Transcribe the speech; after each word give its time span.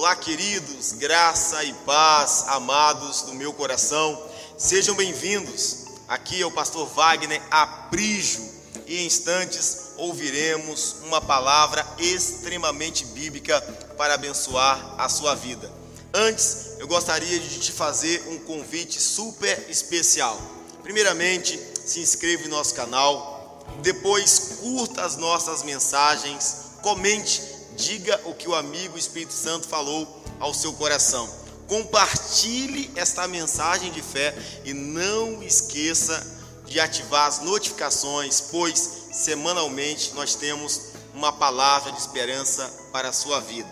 Olá, 0.00 0.14
queridos, 0.14 0.92
graça 0.92 1.64
e 1.64 1.72
paz, 1.84 2.44
amados 2.46 3.22
do 3.22 3.34
meu 3.34 3.52
coração, 3.52 4.16
sejam 4.56 4.94
bem-vindos. 4.94 5.86
Aqui 6.06 6.40
é 6.40 6.46
o 6.46 6.52
pastor 6.52 6.86
Wagner 6.94 7.42
Aprijo 7.50 8.48
e 8.86 9.00
em 9.00 9.06
instantes 9.06 9.94
ouviremos 9.96 10.98
uma 11.02 11.20
palavra 11.20 11.84
extremamente 11.98 13.06
bíblica 13.06 13.60
para 13.96 14.14
abençoar 14.14 14.94
a 14.98 15.08
sua 15.08 15.34
vida. 15.34 15.68
Antes, 16.14 16.76
eu 16.78 16.86
gostaria 16.86 17.40
de 17.40 17.58
te 17.58 17.72
fazer 17.72 18.22
um 18.28 18.38
convite 18.44 19.02
super 19.02 19.66
especial. 19.68 20.40
Primeiramente, 20.80 21.60
se 21.84 21.98
inscreva 21.98 22.44
em 22.44 22.48
nosso 22.48 22.72
canal, 22.72 23.66
depois 23.82 24.58
curta 24.60 25.04
as 25.04 25.16
nossas 25.16 25.64
mensagens, 25.64 26.68
comente 26.82 27.57
diga 27.78 28.20
o 28.24 28.34
que 28.34 28.48
o 28.48 28.54
amigo 28.54 28.98
Espírito 28.98 29.32
Santo 29.32 29.68
falou 29.68 30.20
ao 30.40 30.52
seu 30.52 30.72
coração. 30.72 31.28
Compartilhe 31.68 32.90
esta 32.96 33.28
mensagem 33.28 33.92
de 33.92 34.02
fé 34.02 34.36
e 34.64 34.74
não 34.74 35.42
esqueça 35.42 36.36
de 36.66 36.80
ativar 36.80 37.26
as 37.26 37.40
notificações, 37.40 38.40
pois 38.50 39.06
semanalmente 39.12 40.12
nós 40.14 40.34
temos 40.34 40.88
uma 41.14 41.32
palavra 41.32 41.92
de 41.92 41.98
esperança 41.98 42.68
para 42.92 43.10
a 43.10 43.12
sua 43.12 43.40
vida. 43.40 43.70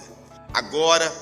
Agora, 0.54 1.12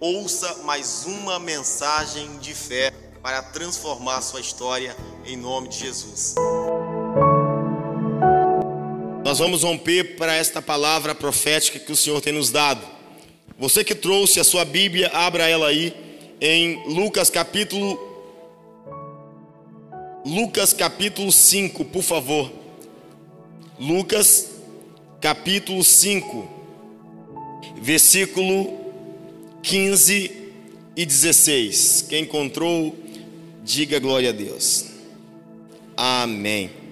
ouça 0.00 0.62
mais 0.64 1.04
uma 1.04 1.38
mensagem 1.38 2.38
de 2.38 2.54
fé 2.54 2.92
para 3.22 3.42
transformar 3.42 4.20
sua 4.20 4.40
história 4.40 4.96
em 5.24 5.36
nome 5.36 5.68
de 5.68 5.78
Jesus. 5.78 6.34
Nós 9.36 9.42
vamos 9.42 9.64
romper 9.64 10.16
para 10.16 10.34
esta 10.34 10.62
palavra 10.62 11.14
profética 11.14 11.78
que 11.78 11.92
o 11.92 11.96
Senhor 11.96 12.22
tem 12.22 12.32
nos 12.32 12.50
dado. 12.50 12.80
Você 13.58 13.84
que 13.84 13.94
trouxe 13.94 14.40
a 14.40 14.44
sua 14.44 14.64
Bíblia, 14.64 15.10
abra 15.12 15.46
ela 15.46 15.68
aí 15.68 15.92
em 16.40 16.82
Lucas 16.88 17.28
capítulo 17.28 18.00
Lucas 20.24 20.72
capítulo 20.72 21.30
5, 21.30 21.84
por 21.84 22.02
favor. 22.02 22.50
Lucas 23.78 24.52
capítulo 25.20 25.84
5, 25.84 26.48
versículo 27.76 28.72
15 29.62 30.30
e 30.96 31.04
16. 31.04 32.06
Quem 32.08 32.22
encontrou, 32.22 32.96
diga 33.62 33.98
glória 33.98 34.30
a 34.30 34.32
Deus. 34.32 34.86
Amém. 35.94 36.85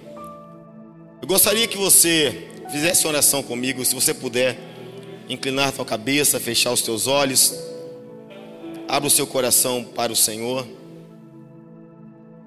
Eu 1.25 1.27
gostaria 1.27 1.67
que 1.67 1.75
você 1.75 2.49
fizesse 2.69 3.07
oração 3.07 3.41
comigo, 3.41 3.83
se 3.83 3.95
você 3.95 4.13
puder, 4.13 4.59
inclinar 5.27 5.73
a 5.75 5.83
cabeça, 5.83 6.39
fechar 6.39 6.71
os 6.71 6.83
teus 6.83 7.07
olhos, 7.07 7.51
abra 8.87 9.07
o 9.07 9.09
seu 9.09 9.25
coração 9.25 9.83
para 9.83 10.13
o 10.13 10.15
Senhor 10.15 10.67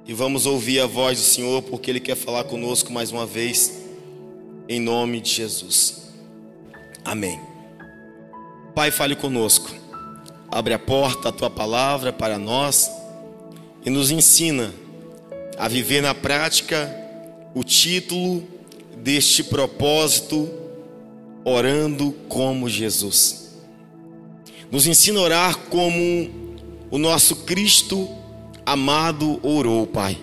e 0.06 0.14
vamos 0.14 0.46
ouvir 0.46 0.78
a 0.78 0.86
voz 0.86 1.18
do 1.18 1.24
Senhor, 1.24 1.60
porque 1.62 1.90
Ele 1.90 1.98
quer 1.98 2.14
falar 2.14 2.44
conosco 2.44 2.92
mais 2.92 3.10
uma 3.10 3.26
vez, 3.26 3.80
em 4.68 4.78
nome 4.78 5.20
de 5.20 5.30
Jesus. 5.32 6.12
Amém. 7.04 7.36
Pai, 8.76 8.92
fale 8.92 9.16
conosco, 9.16 9.74
abre 10.48 10.72
a 10.72 10.78
porta, 10.78 11.30
a 11.30 11.32
tua 11.32 11.50
palavra 11.50 12.12
para 12.12 12.38
nós 12.38 12.88
e 13.84 13.90
nos 13.90 14.12
ensina 14.12 14.72
a 15.58 15.66
viver 15.66 16.00
na 16.00 16.14
prática 16.14 16.94
o 17.56 17.64
título 17.64 18.56
deste 19.02 19.44
propósito, 19.44 20.48
orando 21.44 22.12
como 22.28 22.68
Jesus. 22.68 23.56
Nos 24.70 24.86
ensina 24.86 25.20
a 25.20 25.22
orar 25.22 25.56
como 25.70 26.30
o 26.90 26.98
nosso 26.98 27.36
Cristo 27.44 28.08
amado 28.66 29.40
orou, 29.42 29.86
Pai. 29.86 30.18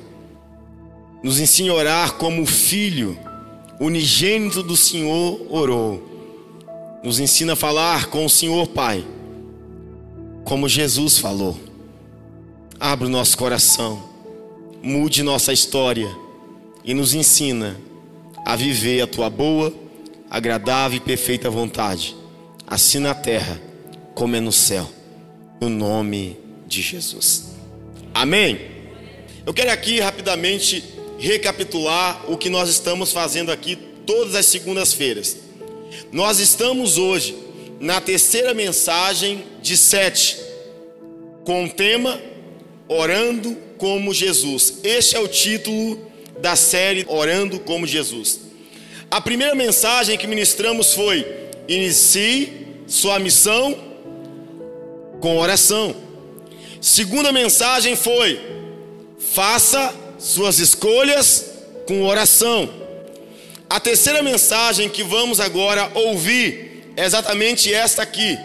Nos 1.24 1.40
ensina 1.40 1.72
a 1.72 1.76
orar 1.76 2.14
como 2.14 2.44
o 2.44 2.46
Filho 2.46 3.18
unigênito 3.80 4.64
do 4.64 4.78
Senhor 4.78 5.42
orou. 5.50 6.04
Nos 7.04 7.20
ensina 7.20 7.54
a 7.54 7.56
falar 7.56 8.08
com 8.08 8.26
o 8.26 8.30
Senhor, 8.30 8.68
Pai, 8.68 9.06
como 10.44 10.68
Jesus 10.68 11.20
falou. 11.20 11.58
Abra 12.80 13.08
o 13.08 13.12
nosso 13.12 13.38
coração, 13.38 14.04
mude 14.82 15.24
nossa 15.24 15.54
história 15.54 16.10
e 16.84 16.94
nos 16.94 17.14
ensina 17.14 17.78
a 18.46 18.56
viver 18.56 19.02
a 19.02 19.08
tua 19.08 19.28
boa, 19.28 19.74
agradável 20.30 20.98
e 20.98 21.02
perfeita 21.02 21.50
vontade, 21.50 22.16
assim 22.68 23.00
na 23.00 23.16
terra 23.16 23.60
como 24.14 24.36
é 24.36 24.40
no 24.40 24.52
céu, 24.52 24.88
no 25.60 25.68
nome 25.68 26.38
de 26.68 26.82
Jesus. 26.82 27.56
Amém. 28.14 28.60
Eu 29.46 29.54
quero 29.54 29.72
aqui 29.72 30.00
rapidamente 30.00 30.84
recapitular 31.18 32.32
o 32.32 32.38
que 32.38 32.50
nós 32.50 32.70
estamos 32.70 33.12
fazendo 33.12 33.52
aqui 33.52 33.76
todas 34.06 34.36
as 34.36 34.46
segundas-feiras. 34.46 35.38
Nós 36.12 36.40
estamos 36.40 36.98
hoje 36.98 37.36
na 37.80 38.00
terceira 38.00 38.54
mensagem 38.54 39.44
de 39.62 39.76
sete, 39.76 40.38
com 41.44 41.66
o 41.66 41.70
tema 41.70 42.22
Orando 42.88 43.56
como 43.78 44.14
Jesus. 44.14 44.80
Este 44.84 45.16
é 45.16 45.20
o 45.20 45.28
título 45.28 46.00
da 46.40 46.56
série 46.56 47.06
Orando 47.08 47.60
como 47.60 47.88
Jesus. 47.88 48.42
A 49.10 49.22
primeira 49.22 49.56
mensagem 49.56 50.18
que 50.18 50.28
ministramos 50.28 50.94
foi: 50.94 51.26
inicie 51.68 52.52
sua 52.88 53.20
missão 53.20 53.78
com 55.20 55.38
oração. 55.38 55.96
Segunda 56.82 57.32
mensagem 57.32 57.96
foi: 57.96 58.40
faça 59.18 59.94
suas 60.20 60.60
escolhas 60.60 61.46
com 61.88 62.04
oração. 62.04 62.70
A 63.70 63.80
terceira 63.80 64.22
mensagem 64.22 64.90
que 64.90 65.04
vamos 65.04 65.40
agora 65.40 65.92
ouvir 65.96 66.92
é 66.96 67.06
exatamente 67.06 67.74
esta 67.74 68.04
aqui: 68.04 68.38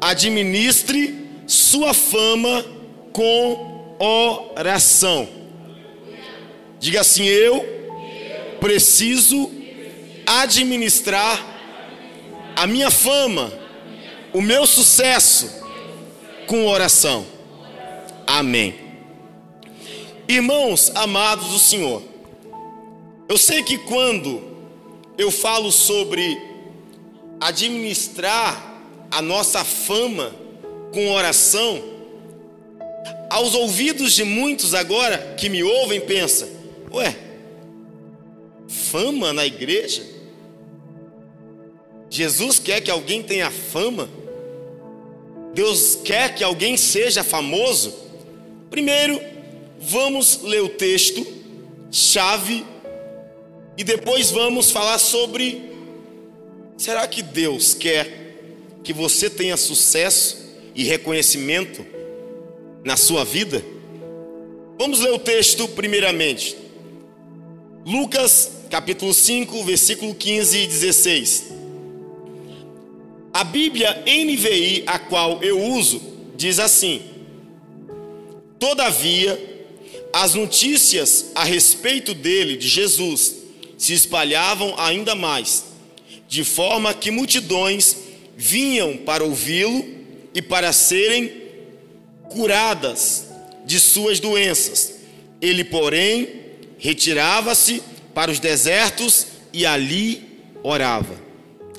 administre 0.00 1.26
sua 1.46 1.92
fama 1.94 2.64
com 3.12 3.96
oração. 3.98 5.37
Diga 6.78 7.00
assim: 7.00 7.24
Eu 7.24 7.64
preciso 8.60 9.50
administrar 10.26 11.44
a 12.56 12.66
minha 12.66 12.90
fama, 12.90 13.52
o 14.32 14.40
meu 14.40 14.66
sucesso 14.66 15.50
com 16.46 16.66
oração. 16.66 17.26
Amém. 18.26 18.74
Irmãos 20.28 20.92
amados 20.94 21.48
do 21.48 21.58
Senhor, 21.58 22.02
eu 23.28 23.38
sei 23.38 23.62
que 23.62 23.78
quando 23.78 24.42
eu 25.16 25.30
falo 25.30 25.72
sobre 25.72 26.38
administrar 27.40 28.82
a 29.10 29.22
nossa 29.22 29.64
fama 29.64 30.34
com 30.92 31.10
oração, 31.12 31.82
aos 33.30 33.54
ouvidos 33.54 34.12
de 34.12 34.24
muitos 34.24 34.74
agora 34.74 35.34
que 35.38 35.48
me 35.48 35.62
ouvem 35.62 36.00
pensa: 36.00 36.48
Ué, 36.92 37.14
fama 38.66 39.32
na 39.32 39.46
igreja? 39.46 40.02
Jesus 42.10 42.58
quer 42.58 42.80
que 42.80 42.90
alguém 42.90 43.22
tenha 43.22 43.50
fama? 43.50 44.08
Deus 45.54 45.98
quer 46.04 46.34
que 46.34 46.42
alguém 46.42 46.76
seja 46.76 47.22
famoso? 47.22 47.94
Primeiro, 48.70 49.20
vamos 49.80 50.42
ler 50.42 50.62
o 50.62 50.68
texto, 50.68 51.26
chave, 51.90 52.64
e 53.76 53.84
depois 53.84 54.30
vamos 54.30 54.70
falar 54.70 54.98
sobre: 54.98 55.70
será 56.76 57.06
que 57.06 57.22
Deus 57.22 57.74
quer 57.74 58.18
que 58.82 58.92
você 58.92 59.28
tenha 59.28 59.56
sucesso 59.56 60.38
e 60.74 60.84
reconhecimento 60.84 61.84
na 62.84 62.96
sua 62.96 63.24
vida? 63.24 63.62
Vamos 64.78 65.00
ler 65.00 65.12
o 65.12 65.18
texto 65.18 65.68
primeiramente. 65.68 66.67
Lucas 67.88 68.50
capítulo 68.68 69.14
5, 69.14 69.64
versículo 69.64 70.14
15 70.14 70.58
e 70.58 70.66
16. 70.66 71.44
A 73.32 73.42
Bíblia 73.42 74.04
NVI, 74.06 74.82
a 74.86 74.98
qual 74.98 75.42
eu 75.42 75.58
uso, 75.58 76.02
diz 76.36 76.58
assim: 76.58 77.00
Todavia, 78.58 79.42
as 80.12 80.34
notícias 80.34 81.30
a 81.34 81.44
respeito 81.44 82.12
dele, 82.12 82.58
de 82.58 82.68
Jesus, 82.68 83.36
se 83.78 83.94
espalhavam 83.94 84.74
ainda 84.76 85.14
mais, 85.14 85.64
de 86.28 86.44
forma 86.44 86.92
que 86.92 87.10
multidões 87.10 87.96
vinham 88.36 88.98
para 88.98 89.24
ouvi-lo 89.24 89.82
e 90.34 90.42
para 90.42 90.74
serem 90.74 91.32
curadas 92.28 93.28
de 93.64 93.80
suas 93.80 94.20
doenças. 94.20 94.96
Ele, 95.40 95.64
porém, 95.64 96.47
retirava-se 96.78 97.82
para 98.14 98.30
os 98.30 98.40
desertos 98.40 99.26
e 99.52 99.66
ali 99.66 100.40
orava. 100.62 101.16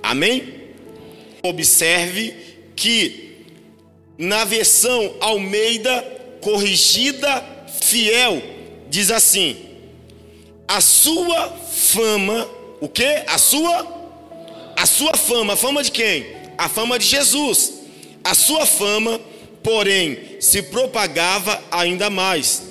Amém? 0.01 0.53
Observe 1.41 2.33
que 2.75 3.45
na 4.17 4.43
versão 4.43 5.15
Almeida 5.19 6.01
corrigida 6.41 7.43
fiel, 7.81 8.41
diz 8.89 9.11
assim: 9.11 9.57
A 10.67 10.81
sua 10.81 11.49
fama, 11.49 12.47
o 12.81 12.87
que? 12.87 13.23
A 13.27 13.37
sua 13.37 13.99
a 14.75 14.85
sua 14.85 15.17
fama, 15.17 15.53
a 15.53 15.57
fama 15.57 15.83
de 15.83 15.91
quem? 15.91 16.25
A 16.57 16.69
fama 16.69 16.97
de 16.97 17.05
Jesus. 17.05 17.73
A 18.23 18.33
sua 18.33 18.65
fama, 18.65 19.19
porém, 19.61 20.37
se 20.39 20.61
propagava 20.61 21.61
ainda 21.69 22.09
mais, 22.09 22.63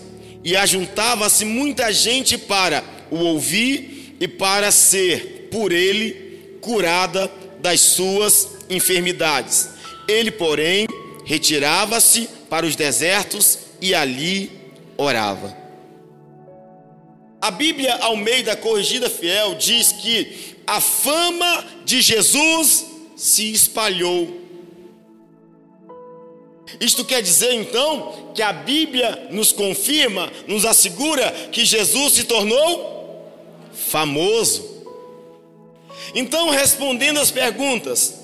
e 0.44 0.56
ajuntava-se 0.56 1.44
muita 1.44 1.92
gente 1.92 2.38
para 2.38 2.82
o 3.10 3.16
ouvir 3.16 4.16
e 4.20 4.28
para 4.28 4.70
ser 4.70 5.48
por 5.50 5.72
ele 5.72 6.58
curada 6.60 7.30
das 7.60 7.80
suas 7.80 8.48
enfermidades. 8.70 9.70
Ele, 10.06 10.30
porém, 10.30 10.86
retirava-se 11.24 12.28
para 12.48 12.66
os 12.66 12.76
desertos 12.76 13.58
e 13.80 13.94
ali 13.94 14.50
orava. 14.96 15.56
A 17.40 17.50
Bíblia 17.50 17.94
Almeida 17.96 18.56
Corrigida 18.56 19.08
Fiel 19.08 19.54
diz 19.54 19.92
que 19.92 20.56
a 20.66 20.80
fama 20.80 21.64
de 21.84 22.02
Jesus 22.02 22.84
se 23.16 23.52
espalhou. 23.52 24.37
Isto 26.80 27.04
quer 27.04 27.22
dizer 27.22 27.52
então 27.54 28.32
que 28.34 28.42
a 28.42 28.52
Bíblia 28.52 29.28
nos 29.30 29.52
confirma, 29.52 30.30
nos 30.46 30.64
assegura 30.64 31.30
que 31.50 31.64
Jesus 31.64 32.14
se 32.14 32.24
tornou 32.24 32.98
famoso. 33.72 34.78
Então, 36.14 36.50
respondendo 36.50 37.18
às 37.20 37.30
perguntas, 37.30 38.20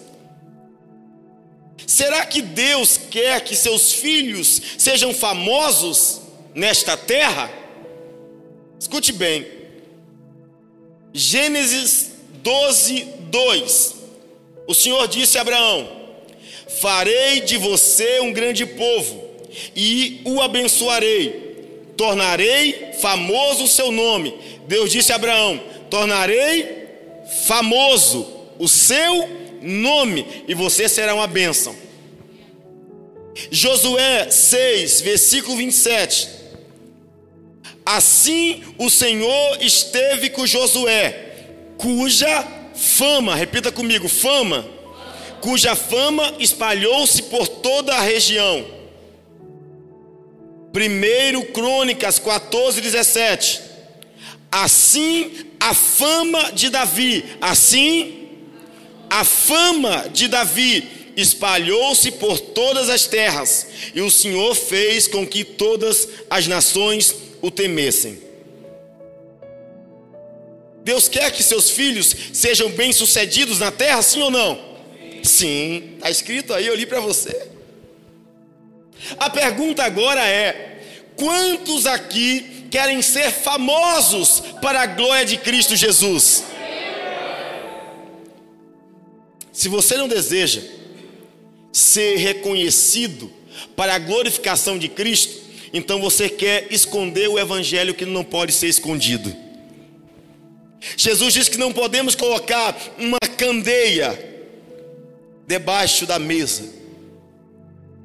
será 1.87 2.25
que 2.27 2.43
Deus 2.43 2.99
quer 3.11 3.43
que 3.43 3.57
seus 3.57 3.93
filhos 3.93 4.61
sejam 4.79 5.13
famosos 5.13 6.21
nesta 6.55 6.97
terra? 6.97 7.51
Escute 8.79 9.13
bem, 9.13 9.47
Gênesis 11.13 12.13
12, 12.43 13.05
2. 13.31 13.95
O 14.67 14.75
Senhor 14.75 15.07
disse 15.09 15.39
a 15.39 15.43
Abraão: 15.43 16.04
Farei 16.81 17.41
de 17.41 17.57
você 17.57 18.21
um 18.21 18.33
grande 18.33 18.67
povo 18.67 19.25
e 19.77 20.21
o 20.25 20.41
abençoarei, 20.41 21.93
tornarei 21.97 22.93
famoso 23.01 23.65
o 23.65 23.69
seu 23.69 23.93
nome. 23.93 24.35
Deus 24.67 24.91
disse 24.91 25.13
a 25.13 25.17
Abraão: 25.17 25.61
Tornarei 25.89 26.87
famoso 27.47 28.27
o 28.59 28.69
seu 28.69 29.29
nome 29.63 30.45
e 30.49 30.55
você 30.55 30.89
será 30.89 31.15
uma 31.15 31.27
bênção. 31.27 31.75
Josué 33.51 34.31
6, 34.31 35.01
versículo 35.01 35.57
27. 35.57 36.29
Assim 37.87 38.63
o 38.79 38.89
Senhor 38.89 39.59
esteve 39.61 40.31
com 40.31 40.47
Josué 40.47 41.21
cuja 41.77 42.47
fama, 42.75 43.35
repita 43.35 43.71
comigo, 43.71 44.09
fama, 44.09 44.67
cuja 45.45 45.77
fama 45.77 46.33
espalhou-se 46.39 47.23
por 47.25 47.47
toda 47.47 47.95
a 47.95 48.01
região. 48.01 48.65
Primeiro 50.73 51.45
Crônicas 51.53 52.19
14, 52.19 52.81
17. 52.81 53.61
Assim 54.51 55.31
a 55.61 55.75
fama 55.75 56.51
de 56.53 56.71
Davi, 56.71 57.27
assim 57.43 58.27
a 59.11 59.23
fama 59.23 60.09
de 60.11 60.29
Davi 60.29 61.13
espalhou-se 61.15 62.11
por 62.13 62.41
todas 62.41 62.89
as 62.89 63.07
terras, 63.07 63.67
e 63.95 64.01
o 64.01 64.11
Senhor 64.11 64.55
fez 64.55 65.07
com 65.07 65.27
que 65.27 65.45
todas 65.45 66.09
as 66.31 66.47
nações 66.47 67.15
o 67.43 67.51
temessem. 67.51 68.19
Deus 70.83 71.07
quer 71.07 71.31
que 71.31 71.43
seus 71.43 71.69
filhos 71.69 72.17
sejam 72.33 72.71
bem-sucedidos 72.71 73.59
na 73.59 73.71
terra, 73.71 74.01
sim 74.01 74.23
ou 74.23 74.31
não? 74.31 74.74
Sim, 75.25 75.95
está 75.97 76.11
escrito 76.11 76.53
aí, 76.53 76.67
eu 76.67 76.75
li 76.75 76.85
para 76.85 77.01
você. 77.01 77.49
A 79.17 79.31
pergunta 79.31 79.83
agora 79.83 80.21
é: 80.21 80.83
quantos 81.17 81.87
aqui 81.87 82.67
querem 82.71 83.01
ser 83.01 83.31
famosos 83.33 84.41
para 84.61 84.83
a 84.83 84.87
glória 84.87 85.25
de 85.25 85.39
Cristo 85.39 85.75
Jesus? 85.75 86.45
Se 89.51 89.67
você 89.69 89.97
não 89.97 90.09
deseja 90.09 90.61
ser 91.73 92.17
reconhecido 92.17 93.33
para 93.75 93.95
a 93.95 93.99
glorificação 93.99 94.79
de 94.79 94.89
Cristo, 94.89 95.43
então 95.73 96.03
você 96.03 96.29
quer 96.29 96.67
esconder 96.71 97.29
o 97.31 97.39
evangelho 97.39 97.95
que 97.95 98.05
não 98.05 98.23
pode 98.23 98.53
ser 98.53 98.69
escondido. 98.69 99.35
Jesus 100.99 101.33
disse 101.33 101.51
que 101.51 101.57
não 101.57 101.73
podemos 101.73 102.15
colocar 102.15 102.77
uma 102.99 103.19
candeia 103.39 104.34
debaixo 105.47 106.07
da 106.07 106.19
mesa. 106.19 106.65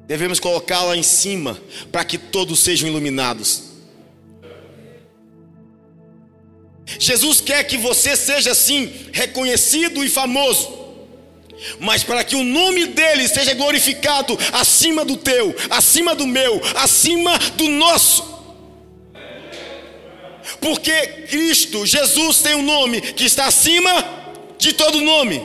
Devemos 0.06 0.40
colocá-la 0.40 0.96
em 0.96 1.02
cima 1.02 1.60
para 1.92 2.04
que 2.04 2.18
todos 2.18 2.60
sejam 2.60 2.88
iluminados. 2.88 3.70
Jesus 6.98 7.40
quer 7.40 7.64
que 7.64 7.76
você 7.76 8.16
seja 8.16 8.50
assim 8.50 8.92
reconhecido 9.12 10.04
e 10.04 10.08
famoso. 10.08 10.80
Mas 11.78 12.02
para 12.02 12.24
que 12.24 12.34
o 12.34 12.42
nome 12.42 12.86
dele 12.86 13.28
seja 13.28 13.54
glorificado 13.54 14.36
acima 14.52 15.04
do 15.04 15.16
teu, 15.16 15.54
acima 15.68 16.14
do 16.14 16.26
meu, 16.26 16.60
acima 16.74 17.38
do 17.56 17.68
nosso. 17.68 18.30
Porque 20.60 20.92
Cristo, 21.28 21.86
Jesus 21.86 22.40
tem 22.40 22.54
um 22.54 22.62
nome 22.62 23.00
que 23.00 23.24
está 23.24 23.46
acima 23.46 23.92
de 24.58 24.72
todo 24.72 25.00
nome, 25.00 25.40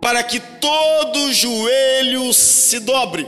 para 0.00 0.22
que 0.22 0.40
todo 0.40 1.32
joelho 1.32 2.32
se 2.32 2.80
dobre, 2.80 3.26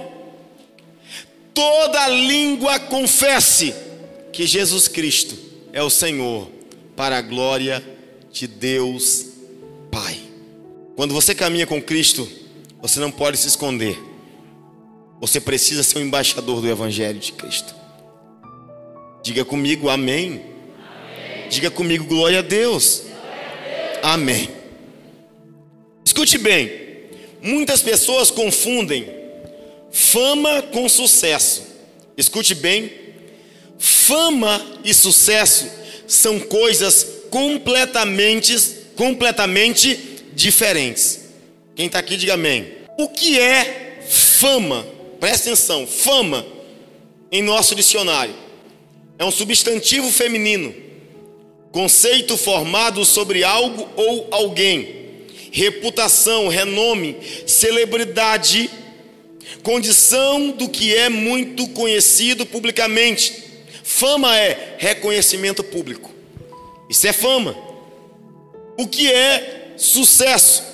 toda 1.52 2.08
língua 2.08 2.80
confesse 2.80 3.74
que 4.32 4.46
Jesus 4.46 4.88
Cristo 4.88 5.36
é 5.72 5.82
o 5.82 5.90
Senhor, 5.90 6.48
para 6.96 7.18
a 7.18 7.22
glória 7.22 7.82
de 8.30 8.46
Deus 8.46 9.26
Pai. 9.90 10.18
Quando 10.96 11.12
você 11.12 11.34
caminha 11.34 11.66
com 11.66 11.80
Cristo, 11.80 12.28
você 12.80 12.98
não 12.98 13.10
pode 13.10 13.36
se 13.36 13.48
esconder. 13.48 13.98
Você 15.20 15.40
precisa 15.40 15.82
ser 15.82 15.98
um 15.98 16.02
embaixador 16.02 16.60
do 16.60 16.68
Evangelho 16.68 17.18
de 17.18 17.32
Cristo. 17.32 17.74
Diga 19.22 19.44
comigo, 19.44 19.88
amém. 19.88 20.30
amém. 20.30 21.48
Diga 21.48 21.70
comigo, 21.70 22.04
glória 22.04 22.40
a, 22.40 22.42
Deus. 22.42 23.02
glória 23.04 23.12
a 23.12 23.90
Deus. 23.92 24.00
Amém. 24.02 24.61
Escute 26.04 26.38
bem, 26.38 26.70
muitas 27.40 27.82
pessoas 27.82 28.30
confundem 28.30 29.06
fama 29.90 30.62
com 30.62 30.88
sucesso. 30.88 31.62
Escute 32.16 32.54
bem, 32.54 32.90
fama 33.78 34.60
e 34.84 34.92
sucesso 34.92 35.66
são 36.06 36.38
coisas 36.40 37.06
completamente, 37.30 38.56
completamente 38.96 39.98
diferentes. 40.34 41.20
Quem 41.74 41.86
está 41.86 41.98
aqui, 41.98 42.16
diga 42.16 42.34
amém. 42.34 42.72
O 42.98 43.08
que 43.08 43.38
é 43.38 44.00
fama? 44.08 44.86
Presta 45.18 45.48
atenção, 45.48 45.86
fama 45.86 46.44
em 47.30 47.42
nosso 47.42 47.74
dicionário 47.74 48.42
é 49.22 49.24
um 49.24 49.30
substantivo 49.30 50.10
feminino, 50.10 50.74
conceito 51.70 52.36
formado 52.36 53.04
sobre 53.04 53.44
algo 53.44 53.88
ou 53.94 54.26
alguém, 54.32 55.01
reputação, 55.52 56.48
renome, 56.48 57.16
celebridade, 57.46 58.68
condição 59.62 60.50
do 60.50 60.68
que 60.68 60.94
é 60.94 61.08
muito 61.08 61.68
conhecido 61.68 62.44
publicamente. 62.44 63.44
Fama 63.84 64.36
é 64.36 64.76
reconhecimento 64.78 65.62
público. 65.62 66.10
Isso 66.90 67.06
é 67.06 67.12
fama. 67.12 67.56
O 68.76 68.88
que 68.88 69.10
é 69.10 69.74
sucesso? 69.76 70.64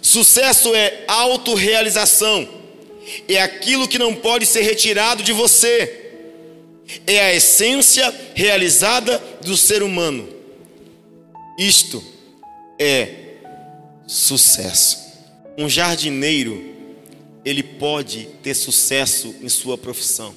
Sucesso 0.00 0.74
é 0.74 1.04
autorrealização. 1.08 2.48
É 3.28 3.40
aquilo 3.40 3.88
que 3.88 3.98
não 3.98 4.14
pode 4.14 4.46
ser 4.46 4.62
retirado 4.62 5.22
de 5.22 5.32
você 5.32 6.06
é 7.06 7.20
a 7.20 7.34
essência 7.34 8.14
realizada 8.34 9.18
do 9.42 9.56
ser 9.56 9.82
humano. 9.82 10.28
Isto 11.58 12.02
é 12.78 13.25
sucesso. 14.06 14.98
Um 15.58 15.68
jardineiro, 15.68 16.62
ele 17.44 17.62
pode 17.62 18.28
ter 18.42 18.54
sucesso 18.54 19.34
em 19.42 19.48
sua 19.48 19.76
profissão. 19.76 20.34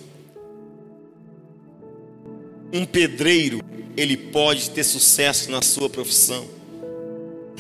Um 2.72 2.86
pedreiro, 2.86 3.62
ele 3.98 4.16
pode 4.16 4.70
ter 4.72 4.84
sucesso 4.84 5.52
na 5.52 5.62
sua 5.62 5.90
profissão. 5.90 6.46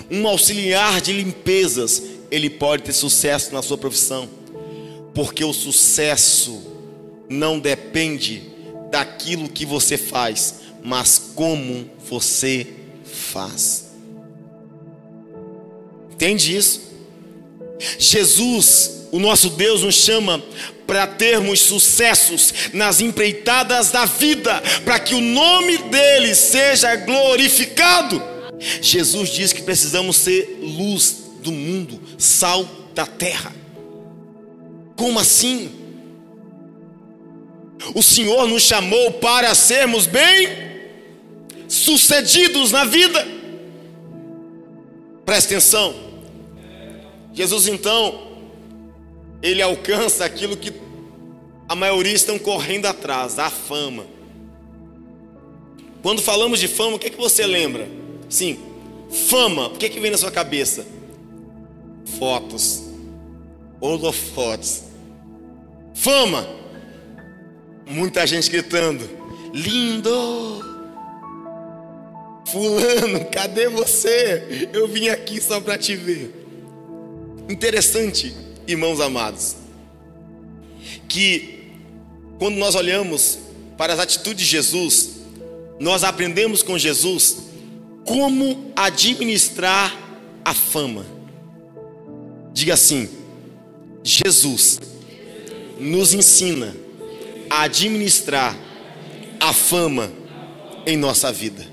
Um 0.09 0.27
auxiliar 0.27 1.01
de 1.01 1.11
limpezas, 1.11 2.01
ele 2.31 2.49
pode 2.49 2.83
ter 2.83 2.93
sucesso 2.93 3.53
na 3.53 3.61
sua 3.61 3.77
profissão. 3.77 4.29
Porque 5.13 5.43
o 5.43 5.53
sucesso 5.53 6.61
não 7.27 7.59
depende 7.59 8.43
daquilo 8.89 9.49
que 9.49 9.65
você 9.65 9.97
faz, 9.97 10.61
mas 10.83 11.31
como 11.35 11.89
você 12.09 12.65
faz. 13.03 13.88
Entende 16.19 16.53
isso? 16.53 16.81
Jesus, 17.97 19.07
o 19.09 19.19
nosso 19.19 19.51
Deus, 19.51 19.83
nos 19.83 19.95
chama 19.95 20.43
para 20.85 21.07
termos 21.07 21.61
sucessos 21.61 22.53
nas 22.73 22.99
empreitadas 22.99 23.89
da 23.89 24.03
vida, 24.03 24.61
para 24.83 24.99
que 24.99 25.15
o 25.15 25.21
nome 25.21 25.77
dele 25.77 26.35
seja 26.35 26.93
glorificado. 26.97 28.21
Jesus 28.81 29.29
diz 29.29 29.53
que 29.53 29.61
precisamos 29.61 30.17
ser 30.17 30.59
luz 30.61 31.23
do 31.41 31.53
mundo, 31.53 32.01
sal 32.17 32.67
da 32.93 33.05
terra. 33.05 33.55
Como 34.97 35.17
assim? 35.19 35.71
O 37.95 38.03
Senhor 38.03 38.45
nos 38.45 38.63
chamou 38.63 39.13
para 39.13 39.55
sermos 39.55 40.05
bem 40.05 40.49
sucedidos 41.69 42.73
na 42.73 42.83
vida. 42.83 43.25
Presta 45.29 45.53
atenção. 45.53 46.08
Jesus 47.39 47.69
então, 47.69 48.19
ele 49.41 49.61
alcança 49.61 50.25
aquilo 50.25 50.57
que 50.57 50.73
a 51.69 51.73
maioria 51.73 52.11
estão 52.11 52.37
correndo 52.37 52.85
atrás, 52.85 53.39
a 53.39 53.49
fama. 53.49 54.05
Quando 56.01 56.21
falamos 56.21 56.59
de 56.59 56.67
fama, 56.67 56.97
o 56.97 56.99
que, 56.99 57.07
é 57.07 57.09
que 57.09 57.15
você 57.15 57.45
lembra? 57.45 57.87
Sim, 58.27 58.59
fama, 59.29 59.67
o 59.67 59.77
que, 59.77 59.85
é 59.85 59.89
que 59.89 60.01
vem 60.01 60.11
na 60.11 60.17
sua 60.17 60.29
cabeça? 60.29 60.85
Fotos, 62.19 62.83
holofotes. 63.79 64.83
Fama, 65.93 66.45
muita 67.87 68.27
gente 68.27 68.51
gritando: 68.51 69.09
lindo! 69.53 70.59
Fulano, 72.47 73.23
cadê 73.31 73.69
você? 73.69 74.67
Eu 74.73 74.89
vim 74.89 75.07
aqui 75.07 75.39
só 75.39 75.61
para 75.61 75.77
te 75.77 75.95
ver. 75.95 76.38
Interessante, 77.49 78.31
irmãos 78.67 78.99
amados, 78.99 79.55
que 81.07 81.71
quando 82.37 82.57
nós 82.57 82.75
olhamos 82.75 83.39
para 83.75 83.91
as 83.91 83.99
atitudes 83.99 84.45
de 84.45 84.51
Jesus, 84.51 85.09
nós 85.79 86.03
aprendemos 86.03 86.61
com 86.61 86.77
Jesus 86.77 87.37
como 88.05 88.71
administrar 88.75 89.97
a 90.45 90.53
fama. 90.53 91.03
Diga 92.53 92.75
assim: 92.75 93.09
Jesus 94.03 94.79
nos 95.79 96.13
ensina 96.13 96.75
a 97.49 97.63
administrar 97.63 98.55
a 99.39 99.51
fama 99.53 100.11
em 100.85 100.95
nossa 100.95 101.31
vida. 101.31 101.65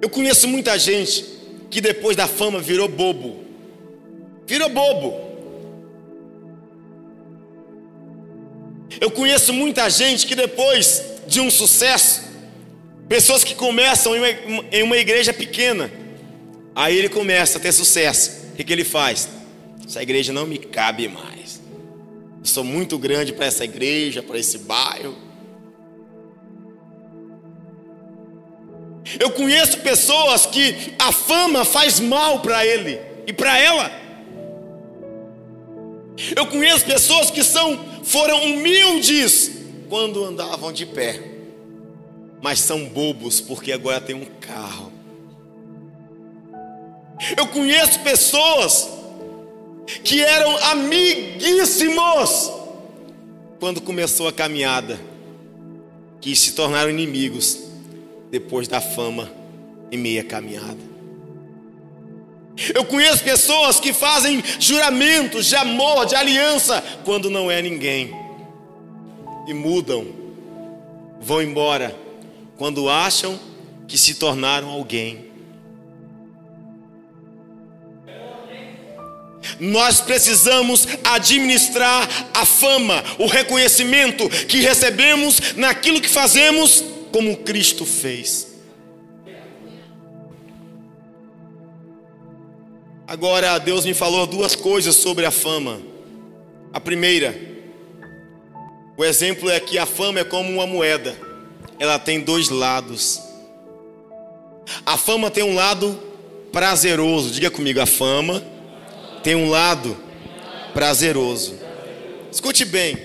Eu 0.00 0.08
conheço 0.08 0.48
muita 0.48 0.78
gente 0.78 1.24
que 1.70 1.82
depois 1.82 2.16
da 2.16 2.26
fama 2.26 2.60
virou 2.60 2.88
bobo. 2.88 3.47
Virou 4.48 4.70
bobo. 4.70 5.20
Eu 8.98 9.10
conheço 9.10 9.52
muita 9.52 9.90
gente 9.90 10.26
que 10.26 10.34
depois 10.34 11.04
de 11.26 11.38
um 11.38 11.50
sucesso, 11.50 12.22
pessoas 13.06 13.44
que 13.44 13.54
começam 13.54 14.16
em 14.16 14.18
uma, 14.18 14.64
em 14.72 14.82
uma 14.82 14.96
igreja 14.96 15.34
pequena, 15.34 15.92
aí 16.74 16.96
ele 16.96 17.10
começa 17.10 17.58
a 17.58 17.60
ter 17.60 17.72
sucesso. 17.72 18.48
O 18.52 18.56
que, 18.56 18.64
que 18.64 18.72
ele 18.72 18.84
faz? 18.84 19.28
Essa 19.86 20.02
igreja 20.02 20.32
não 20.32 20.46
me 20.46 20.56
cabe 20.56 21.08
mais. 21.08 21.60
Eu 22.40 22.46
sou 22.46 22.64
muito 22.64 22.96
grande 22.96 23.34
para 23.34 23.44
essa 23.44 23.64
igreja, 23.64 24.22
para 24.22 24.38
esse 24.38 24.56
bairro. 24.60 25.14
Eu 29.20 29.30
conheço 29.30 29.76
pessoas 29.80 30.46
que 30.46 30.94
a 30.98 31.12
fama 31.12 31.66
faz 31.66 32.00
mal 32.00 32.40
para 32.40 32.64
ele 32.64 32.98
e 33.26 33.32
para 33.32 33.58
ela. 33.58 34.07
Eu 36.34 36.46
conheço 36.46 36.84
pessoas 36.84 37.30
que 37.30 37.44
são 37.44 37.78
foram 38.02 38.44
humildes 38.44 39.52
quando 39.88 40.24
andavam 40.24 40.72
de 40.72 40.84
pé, 40.84 41.22
mas 42.42 42.60
são 42.60 42.88
bobos 42.88 43.40
porque 43.40 43.70
agora 43.70 44.00
tem 44.00 44.16
um 44.16 44.24
carro. 44.40 44.92
Eu 47.36 47.46
conheço 47.48 48.00
pessoas 48.00 48.88
que 50.02 50.22
eram 50.22 50.56
amiguíssimos 50.64 52.52
quando 53.58 53.80
começou 53.80 54.28
a 54.28 54.32
caminhada, 54.32 54.98
que 56.20 56.34
se 56.34 56.52
tornaram 56.52 56.90
inimigos 56.90 57.58
depois 58.30 58.68
da 58.68 58.80
fama 58.80 59.30
em 59.90 59.96
meia 59.96 60.22
caminhada. 60.22 60.97
Eu 62.74 62.84
conheço 62.84 63.22
pessoas 63.22 63.78
que 63.80 63.92
fazem 63.92 64.42
juramentos 64.58 65.46
de 65.46 65.56
amor, 65.56 66.06
de 66.06 66.14
aliança, 66.14 66.82
quando 67.04 67.30
não 67.30 67.50
é 67.50 67.60
ninguém, 67.62 68.14
e 69.46 69.54
mudam, 69.54 70.06
vão 71.20 71.42
embora, 71.42 71.96
quando 72.56 72.88
acham 72.88 73.38
que 73.86 73.96
se 73.96 74.14
tornaram 74.14 74.68
alguém. 74.68 75.28
Nós 79.58 80.00
precisamos 80.00 80.86
administrar 81.04 82.08
a 82.34 82.44
fama, 82.44 83.02
o 83.18 83.26
reconhecimento 83.26 84.28
que 84.28 84.60
recebemos 84.60 85.54
naquilo 85.56 86.00
que 86.00 86.08
fazemos, 86.08 86.84
como 87.10 87.36
Cristo 87.38 87.86
fez. 87.86 88.47
Agora, 93.08 93.56
Deus 93.56 93.86
me 93.86 93.94
falou 93.94 94.26
duas 94.26 94.54
coisas 94.54 94.94
sobre 94.94 95.24
a 95.24 95.30
fama. 95.30 95.80
A 96.74 96.78
primeira, 96.78 97.34
o 98.98 99.02
exemplo 99.02 99.48
é 99.48 99.58
que 99.58 99.78
a 99.78 99.86
fama 99.86 100.20
é 100.20 100.24
como 100.24 100.52
uma 100.52 100.66
moeda, 100.66 101.16
ela 101.78 101.98
tem 101.98 102.20
dois 102.20 102.50
lados. 102.50 103.18
A 104.84 104.98
fama 104.98 105.30
tem 105.30 105.42
um 105.42 105.54
lado 105.54 105.98
prazeroso, 106.52 107.30
diga 107.30 107.50
comigo, 107.50 107.80
a 107.80 107.86
fama 107.86 108.44
tem 109.22 109.34
um 109.34 109.48
lado 109.48 109.96
prazeroso. 110.74 111.58
Escute 112.30 112.66
bem, 112.66 112.98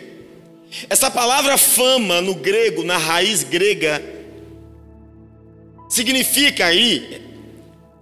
essa 0.89 1.09
palavra 1.09 1.57
fama 1.57 2.19
no 2.19 2.35
grego, 2.35 2.83
na 2.83 2.97
raiz 2.97 3.45
grega, 3.45 4.03
significa 5.87 6.65
aí 6.65 7.21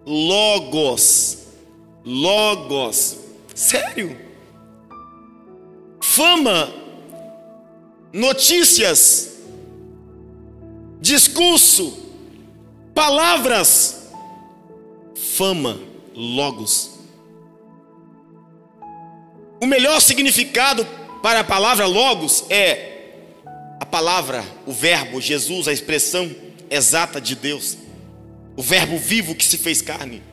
logos 0.03 1.40
Logos. 2.03 3.17
Sério? 3.53 4.17
Fama, 6.01 6.73
notícias, 8.11 9.37
discurso, 10.99 11.97
palavras, 12.93 14.09
fama, 15.15 15.79
logos. 16.15 16.91
O 19.61 19.65
melhor 19.67 20.01
significado 20.01 20.85
para 21.21 21.41
a 21.41 21.43
palavra 21.43 21.85
logos 21.85 22.45
é 22.49 22.91
a 23.79 23.85
palavra, 23.85 24.43
o 24.65 24.71
verbo, 24.71 25.21
Jesus, 25.21 25.67
a 25.67 25.73
expressão 25.73 26.35
exata 26.69 27.21
de 27.21 27.35
Deus, 27.35 27.77
o 28.55 28.61
verbo 28.61 28.97
vivo 28.97 29.35
que 29.35 29.45
se 29.45 29.57
fez 29.57 29.81
carne. 29.81 30.30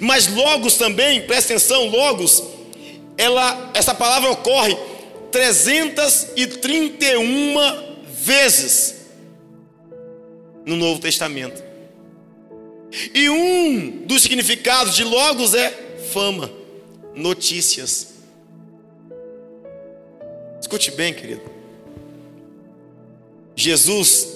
Mas 0.00 0.26
logos 0.26 0.76
também, 0.76 1.22
presta 1.22 1.54
atenção, 1.54 1.88
logos, 1.88 2.42
ela, 3.16 3.70
essa 3.74 3.94
palavra 3.94 4.30
ocorre 4.30 4.76
331 5.30 7.54
vezes 8.12 8.96
no 10.64 10.76
Novo 10.76 11.00
Testamento. 11.00 11.62
E 13.14 13.30
um 13.30 14.04
dos 14.04 14.22
significados 14.22 14.94
de 14.94 15.04
logos 15.04 15.54
é 15.54 15.70
fama, 16.12 16.50
notícias. 17.14 18.14
Escute 20.60 20.90
bem, 20.90 21.14
querido. 21.14 21.42
Jesus 23.54 24.28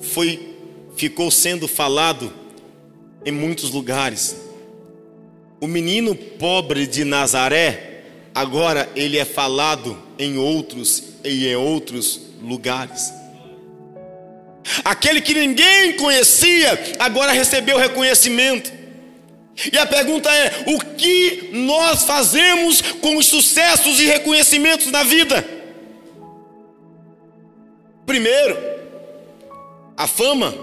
foi 0.00 0.56
ficou 0.96 1.30
sendo 1.30 1.68
falado 1.68 2.32
em 3.24 3.30
muitos 3.30 3.70
lugares. 3.70 4.47
O 5.60 5.66
menino 5.66 6.14
pobre 6.14 6.86
de 6.86 7.04
Nazaré, 7.04 8.02
agora 8.34 8.88
ele 8.94 9.18
é 9.18 9.24
falado 9.24 9.98
em 10.18 10.38
outros 10.38 11.02
e 11.24 11.48
em 11.48 11.56
outros 11.56 12.20
lugares. 12.40 13.12
Aquele 14.84 15.20
que 15.20 15.34
ninguém 15.34 15.94
conhecia, 15.94 16.96
agora 16.98 17.32
recebeu 17.32 17.76
reconhecimento. 17.78 18.70
E 19.72 19.76
a 19.76 19.86
pergunta 19.86 20.30
é: 20.30 20.64
o 20.66 20.78
que 20.78 21.50
nós 21.52 22.04
fazemos 22.04 22.80
com 22.80 23.16
os 23.16 23.26
sucessos 23.26 23.98
e 23.98 24.06
reconhecimentos 24.06 24.90
na 24.92 25.02
vida? 25.02 25.44
Primeiro, 28.06 28.56
a 29.96 30.06
fama 30.06 30.54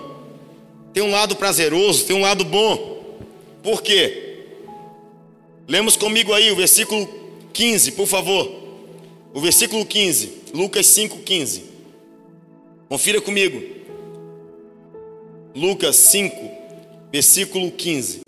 tem 0.94 1.04
um 1.04 1.12
lado 1.12 1.36
prazeroso, 1.36 2.06
tem 2.06 2.16
um 2.16 2.22
lado 2.22 2.46
bom. 2.46 3.20
Por 3.62 3.82
quê? 3.82 4.25
Lemos 5.68 5.96
comigo 5.96 6.34
aí 6.34 6.52
o 6.52 6.56
versículo 6.56 7.08
15, 7.54 7.94
por 7.94 8.08
favor. 8.08 8.64
O 9.34 9.42
versículo 9.42 9.86
15, 9.86 10.44
Lucas 10.54 10.86
5, 10.88 11.20
15. 11.20 11.64
Confira 12.88 13.20
comigo. 13.20 13.62
Lucas 15.56 15.96
5, 15.96 16.52
versículo 17.12 17.72
15. 17.72 18.22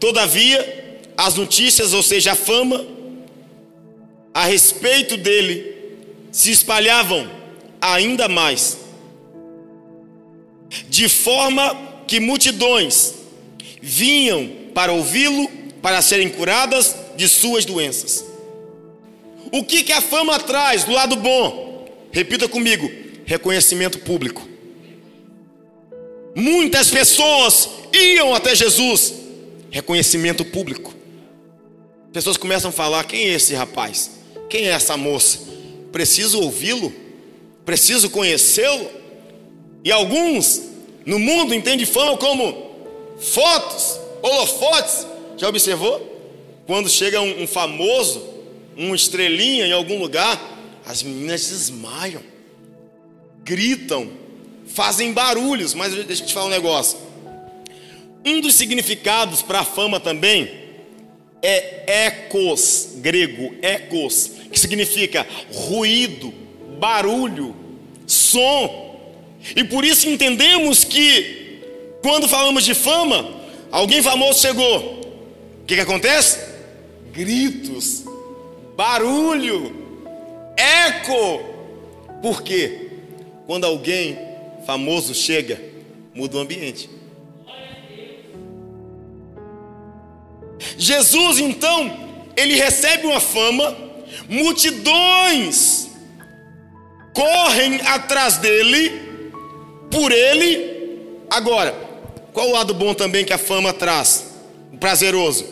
Todavia, 0.00 1.00
as 1.16 1.36
notícias, 1.36 1.92
ou 1.94 2.02
seja, 2.02 2.32
a 2.32 2.34
fama, 2.34 2.84
a 4.32 4.44
respeito 4.44 5.16
dele, 5.16 5.72
se 6.32 6.50
espalhavam 6.50 7.30
ainda 7.80 8.28
mais, 8.28 8.78
de 10.88 11.08
forma 11.08 12.02
que 12.06 12.18
multidões 12.18 13.14
vinham 13.80 14.50
para 14.74 14.92
ouvi-lo, 14.92 15.48
para 15.84 16.00
serem 16.00 16.30
curadas 16.30 16.96
de 17.14 17.28
suas 17.28 17.66
doenças. 17.66 18.24
O 19.52 19.62
que, 19.62 19.84
que 19.84 19.92
a 19.92 20.00
fama 20.00 20.40
traz 20.40 20.84
do 20.84 20.92
lado 20.92 21.14
bom? 21.14 21.86
Repita 22.10 22.48
comigo: 22.48 22.90
reconhecimento 23.26 23.98
público. 23.98 24.48
Muitas 26.34 26.90
pessoas 26.90 27.68
iam 27.92 28.34
até 28.34 28.54
Jesus 28.54 29.12
reconhecimento 29.70 30.42
público. 30.42 30.94
Pessoas 32.14 32.38
começam 32.38 32.70
a 32.70 32.72
falar: 32.72 33.04
quem 33.04 33.28
é 33.28 33.34
esse 33.34 33.52
rapaz? 33.52 34.10
Quem 34.48 34.66
é 34.68 34.70
essa 34.70 34.96
moça? 34.96 35.40
Preciso 35.92 36.40
ouvi-lo? 36.40 36.94
Preciso 37.62 38.08
conhecê-lo? 38.08 38.88
E 39.84 39.92
alguns 39.92 40.62
no 41.04 41.18
mundo 41.18 41.54
entendem 41.54 41.84
fama 41.84 42.16
como 42.16 42.70
fotos, 43.18 44.00
holofotes. 44.22 45.12
Já 45.36 45.48
observou? 45.48 46.12
Quando 46.66 46.88
chega 46.88 47.20
um, 47.20 47.42
um 47.42 47.46
famoso, 47.46 48.22
uma 48.76 48.96
estrelinha 48.96 49.66
em 49.66 49.72
algum 49.72 49.98
lugar, 49.98 50.40
as 50.86 51.02
meninas 51.02 51.48
desmaiam, 51.48 52.22
gritam, 53.44 54.08
fazem 54.66 55.12
barulhos. 55.12 55.74
Mas 55.74 55.94
deixa 55.94 56.22
eu 56.22 56.26
te 56.26 56.34
falar 56.34 56.46
um 56.46 56.50
negócio. 56.50 56.98
Um 58.24 58.40
dos 58.40 58.54
significados 58.54 59.42
para 59.42 59.60
a 59.60 59.64
fama 59.64 60.00
também 60.00 60.50
é 61.42 62.06
ecos, 62.06 62.94
grego, 62.96 63.54
ecos, 63.60 64.30
que 64.50 64.58
significa 64.58 65.26
ruído, 65.52 66.32
barulho, 66.78 67.54
som. 68.06 68.82
E 69.54 69.62
por 69.62 69.84
isso 69.84 70.08
entendemos 70.08 70.84
que 70.84 71.60
quando 72.02 72.26
falamos 72.26 72.64
de 72.64 72.72
fama, 72.72 73.30
alguém 73.70 74.02
famoso 74.02 74.40
chegou. 74.40 75.04
O 75.64 75.66
que, 75.66 75.76
que 75.76 75.80
acontece? 75.80 76.40
Gritos, 77.10 78.04
barulho, 78.76 79.74
eco. 80.58 81.40
Por 82.20 82.42
quê? 82.42 82.90
Quando 83.46 83.64
alguém 83.64 84.18
famoso 84.66 85.14
chega, 85.14 85.58
muda 86.14 86.36
o 86.36 86.40
ambiente. 86.40 86.90
Jesus 90.76 91.38
então, 91.38 92.28
ele 92.36 92.56
recebe 92.56 93.06
uma 93.06 93.20
fama, 93.20 93.74
multidões 94.28 95.88
correm 97.14 97.80
atrás 97.86 98.36
dele, 98.36 99.00
por 99.90 100.12
ele. 100.12 101.22
Agora, 101.30 101.72
qual 102.34 102.50
o 102.50 102.52
lado 102.52 102.74
bom 102.74 102.92
também 102.92 103.24
que 103.24 103.32
a 103.32 103.38
fama 103.38 103.72
traz? 103.72 104.33
Prazeroso, 104.84 105.46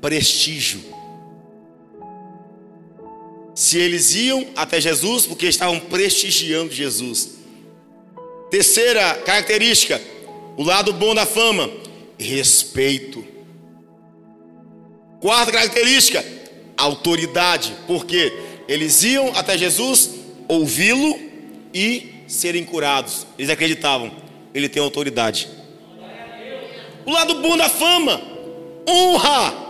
prestígio. 0.00 0.80
Se 3.54 3.78
eles 3.78 4.12
iam 4.16 4.44
até 4.56 4.80
Jesus, 4.80 5.24
porque 5.24 5.46
estavam 5.46 5.78
prestigiando 5.78 6.72
Jesus. 6.72 7.36
Terceira 8.50 9.14
característica, 9.24 10.02
o 10.56 10.64
lado 10.64 10.92
bom 10.92 11.14
da 11.14 11.24
fama, 11.24 11.70
respeito. 12.18 13.24
Quarta 15.20 15.52
característica, 15.52 16.24
autoridade, 16.76 17.72
porque 17.86 18.32
eles 18.66 19.00
iam 19.04 19.28
até 19.36 19.56
Jesus 19.56 20.10
ouvi-lo 20.48 21.16
e 21.72 22.24
serem 22.26 22.64
curados. 22.64 23.28
Eles 23.38 23.48
acreditavam, 23.48 24.10
ele 24.52 24.68
tem 24.68 24.82
autoridade. 24.82 25.48
O 27.06 27.12
lado 27.12 27.36
bom 27.36 27.56
da 27.56 27.68
fama, 27.68 28.34
honra. 28.88 29.66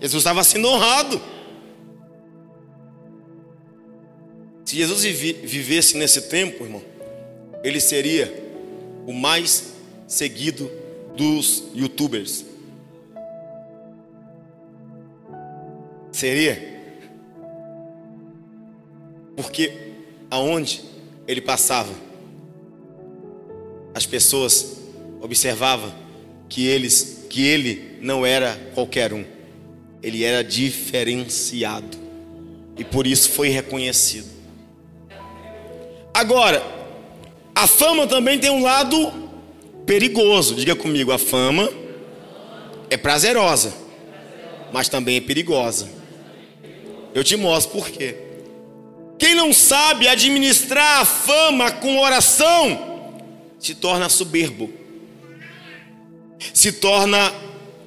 Jesus 0.00 0.20
estava 0.20 0.44
sendo 0.44 0.68
honrado. 0.68 1.20
Se 4.64 4.76
Jesus 4.76 5.02
vivesse 5.02 5.96
nesse 5.96 6.22
tempo, 6.22 6.64
irmão, 6.64 6.82
ele 7.64 7.80
seria 7.80 8.32
o 9.06 9.12
mais 9.12 9.72
seguido 10.06 10.70
dos 11.16 11.64
youtubers. 11.74 12.44
Seria? 16.12 16.78
Porque 19.36 19.72
aonde 20.30 20.82
ele 21.26 21.40
passava, 21.40 21.92
as 23.94 24.04
pessoas 24.04 24.78
observavam 25.20 25.92
que 26.48 26.66
eles, 26.66 27.17
que 27.28 27.46
ele 27.46 27.98
não 28.00 28.24
era 28.24 28.58
qualquer 28.74 29.12
um. 29.12 29.24
Ele 30.02 30.24
era 30.24 30.42
diferenciado. 30.42 31.98
E 32.76 32.84
por 32.84 33.06
isso 33.06 33.30
foi 33.30 33.48
reconhecido. 33.48 34.28
Agora, 36.14 36.62
a 37.54 37.66
fama 37.66 38.06
também 38.06 38.38
tem 38.38 38.50
um 38.50 38.62
lado 38.62 39.12
perigoso. 39.84 40.54
Diga 40.54 40.76
comigo, 40.76 41.12
a 41.12 41.18
fama 41.18 41.68
é 42.90 42.96
prazerosa, 42.96 43.74
mas 44.72 44.88
também 44.88 45.16
é 45.16 45.20
perigosa. 45.20 45.88
Eu 47.14 47.24
te 47.24 47.36
mostro 47.36 47.72
por 47.72 47.90
quê. 47.90 48.14
Quem 49.18 49.34
não 49.34 49.52
sabe 49.52 50.06
administrar 50.06 51.00
a 51.00 51.04
fama 51.04 51.72
com 51.72 51.98
oração 51.98 52.86
se 53.58 53.74
torna 53.74 54.08
soberbo, 54.08 54.70
se 56.52 56.72
torna 56.72 57.32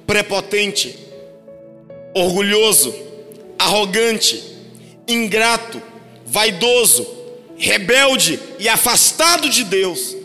prepotente, 0.06 0.96
orgulhoso, 2.14 2.94
arrogante, 3.58 4.42
ingrato, 5.06 5.80
vaidoso, 6.26 7.06
rebelde 7.56 8.38
e 8.58 8.68
afastado 8.68 9.48
de 9.48 9.64
Deus. 9.64 10.16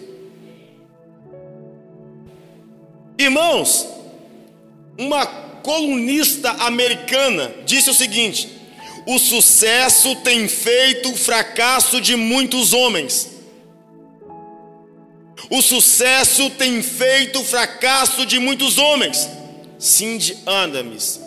Irmãos, 3.17 3.87
uma 4.97 5.25
colunista 5.25 6.51
americana 6.51 7.51
disse 7.65 7.89
o 7.89 7.93
seguinte: 7.93 8.49
o 9.05 9.17
sucesso 9.17 10.15
tem 10.17 10.47
feito 10.47 11.11
o 11.11 11.15
fracasso 11.15 12.01
de 12.01 12.15
muitos 12.15 12.73
homens. 12.73 13.36
O 15.49 15.61
sucesso 15.61 16.49
tem 16.51 16.81
feito 16.81 17.39
o 17.39 17.43
fracasso 17.43 18.25
de 18.25 18.39
muitos 18.39 18.77
homens. 18.77 19.29
Cindy 19.79 20.37
Andames. 20.45 21.21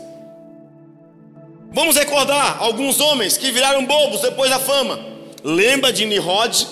Vamos 1.73 1.97
recordar 1.97 2.59
alguns 2.59 3.01
homens 3.01 3.37
que 3.37 3.51
viraram 3.53 3.87
bobos 3.87 4.21
depois 4.21 4.51
da 4.51 4.59
fama. 4.59 4.99
Lembra 5.43 5.93
de 5.93 6.05
Nimrod? 6.05 6.67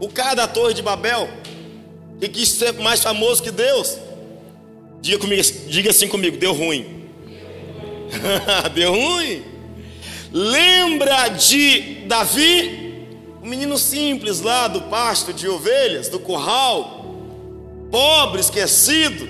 O 0.00 0.08
cara 0.08 0.34
da 0.34 0.48
Torre 0.48 0.74
de 0.74 0.82
Babel, 0.82 1.30
que 2.20 2.28
quis 2.28 2.48
ser 2.48 2.72
mais 2.74 3.00
famoso 3.00 3.42
que 3.42 3.52
Deus. 3.52 3.96
Diga, 5.00 5.18
comigo, 5.18 5.42
diga 5.68 5.90
assim 5.90 6.08
comigo: 6.08 6.36
deu 6.36 6.52
ruim. 6.52 7.08
deu 8.74 8.92
ruim. 8.92 9.44
Lembra 10.32 11.28
de 11.28 12.04
Davi, 12.06 12.81
um 13.42 13.48
menino 13.48 13.76
simples 13.76 14.40
lá 14.40 14.68
do 14.68 14.82
pasto 14.82 15.32
de 15.32 15.48
ovelhas, 15.48 16.08
do 16.08 16.20
curral, 16.20 17.04
pobre, 17.90 18.40
esquecido, 18.40 19.28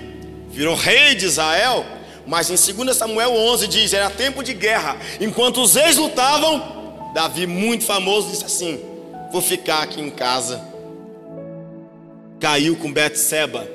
virou 0.49 0.75
rei 0.75 1.15
de 1.15 1.25
Israel. 1.25 1.83
Mas 2.25 2.49
em 2.49 2.73
2 2.73 2.95
Samuel 2.95 3.33
11 3.35 3.67
diz: 3.67 3.91
era 3.91 4.11
tempo 4.11 4.43
de 4.43 4.53
guerra. 4.53 4.97
Enquanto 5.19 5.61
os 5.61 5.73
reis 5.73 5.97
lutavam, 5.97 7.11
Davi, 7.13 7.47
muito 7.47 7.85
famoso, 7.85 8.29
disse 8.29 8.45
assim: 8.45 8.79
Vou 9.31 9.41
ficar 9.41 9.81
aqui 9.81 9.99
em 9.99 10.11
casa. 10.11 10.63
Caiu 12.39 12.75
com 12.75 12.91
Betseba, 12.93 13.67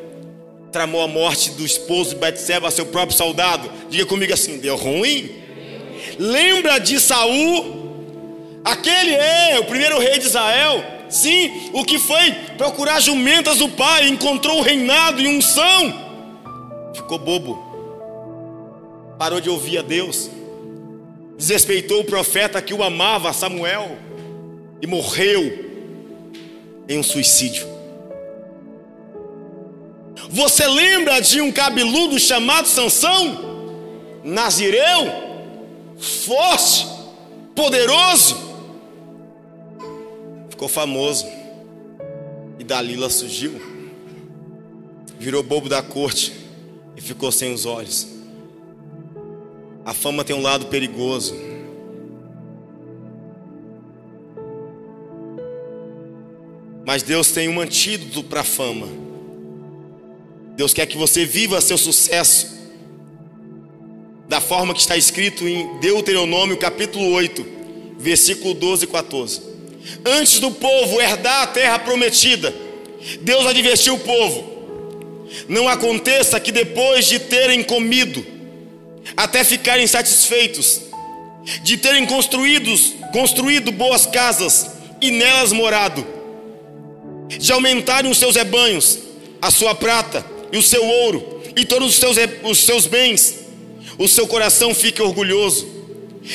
tramou 0.70 1.03
a 1.03 1.09
morte 1.09 1.51
do 1.51 1.66
esposo 1.66 2.11
de 2.11 2.16
Betseba, 2.16 2.70
seu 2.70 2.87
próprio 2.87 3.16
soldado. 3.16 3.68
Diga 3.90 4.07
comigo 4.07 4.33
assim: 4.33 4.59
deu 4.59 4.77
ruim. 4.77 5.35
Lembra 6.16 6.79
de 6.79 7.01
Saul? 7.01 7.77
Aquele 8.64 9.14
é 9.14 9.58
o 9.58 9.64
primeiro 9.64 9.98
rei 9.98 10.18
de 10.18 10.26
Israel. 10.26 10.84
Sim, 11.08 11.70
o 11.72 11.84
que 11.84 11.98
foi 11.98 12.32
procurar 12.56 13.00
jumentas 13.00 13.58
do 13.58 13.68
pai, 13.68 14.08
encontrou 14.08 14.58
o 14.58 14.62
reinado 14.62 15.20
e 15.20 15.26
unção. 15.26 15.94
Ficou 16.94 17.18
bobo. 17.18 17.66
Parou 19.18 19.40
de 19.40 19.48
ouvir 19.48 19.78
a 19.78 19.82
Deus. 19.82 20.30
Desrespeitou 21.36 22.00
o 22.00 22.04
profeta 22.04 22.60
que 22.60 22.74
o 22.74 22.82
amava, 22.82 23.32
Samuel, 23.32 23.96
e 24.82 24.86
morreu 24.86 25.66
em 26.88 26.98
um 26.98 27.02
suicídio. 27.02 27.66
Você 30.30 30.66
lembra 30.66 31.20
de 31.20 31.40
um 31.40 31.50
cabeludo 31.50 32.18
chamado 32.18 32.68
Sansão? 32.68 33.46
Nazireu, 34.22 35.12
forte, 35.96 36.86
poderoso, 37.54 38.47
ficou 40.58 40.68
famoso. 40.68 41.24
E 42.58 42.64
Dalila 42.64 43.08
surgiu, 43.08 43.52
virou 45.16 45.40
bobo 45.40 45.68
da 45.68 45.80
corte 45.80 46.32
e 46.96 47.00
ficou 47.00 47.30
sem 47.30 47.54
os 47.54 47.64
olhos. 47.64 48.08
A 49.84 49.94
fama 49.94 50.24
tem 50.24 50.34
um 50.34 50.42
lado 50.42 50.66
perigoso. 50.66 51.36
Mas 56.84 57.04
Deus 57.04 57.30
tem 57.30 57.48
um 57.48 57.60
antídoto 57.60 58.24
para 58.24 58.40
a 58.40 58.44
fama. 58.44 58.88
Deus 60.56 60.74
quer 60.74 60.86
que 60.86 60.98
você 60.98 61.24
viva 61.24 61.60
seu 61.60 61.78
sucesso 61.78 62.58
da 64.26 64.40
forma 64.40 64.74
que 64.74 64.80
está 64.80 64.96
escrito 64.96 65.46
em 65.46 65.78
Deuteronômio 65.78 66.56
capítulo 66.56 67.12
8, 67.12 67.46
versículo 67.96 68.54
12 68.54 68.84
e 68.84 68.88
14. 68.88 69.47
Antes 70.05 70.38
do 70.40 70.51
povo 70.51 71.01
herdar 71.01 71.42
a 71.42 71.46
terra 71.46 71.79
prometida, 71.79 72.55
Deus 73.20 73.46
advertiu 73.46 73.94
o 73.94 74.01
povo: 74.01 75.27
Não 75.48 75.68
aconteça 75.68 76.40
que 76.40 76.53
depois 76.53 77.07
de 77.07 77.18
terem 77.18 77.62
comido, 77.62 78.24
até 79.16 79.44
ficarem 79.44 79.87
satisfeitos, 79.87 80.83
de 81.62 81.77
terem 81.77 82.07
construídos, 82.07 82.94
construído 83.12 83.72
boas 83.72 84.07
casas 84.07 84.66
e 85.01 85.11
nelas 85.11 85.53
morado, 85.53 86.07
de 87.29 87.53
aumentarem 87.53 88.11
os 88.11 88.18
seus 88.18 88.37
rebanhos, 88.37 88.98
a 89.40 89.51
sua 89.51 89.74
prata 89.74 90.24
e 90.53 90.59
o 90.59 90.62
seu 90.62 90.85
ouro 90.85 91.38
e 91.59 91.64
todos 91.64 91.88
os 91.88 91.96
seus, 91.96 92.16
os 92.44 92.59
seus 92.59 92.87
bens, 92.87 93.35
o 93.98 94.07
seu 94.07 94.29
coração 94.29 94.72
fique 94.72 95.03
orgulhoso, 95.03 95.66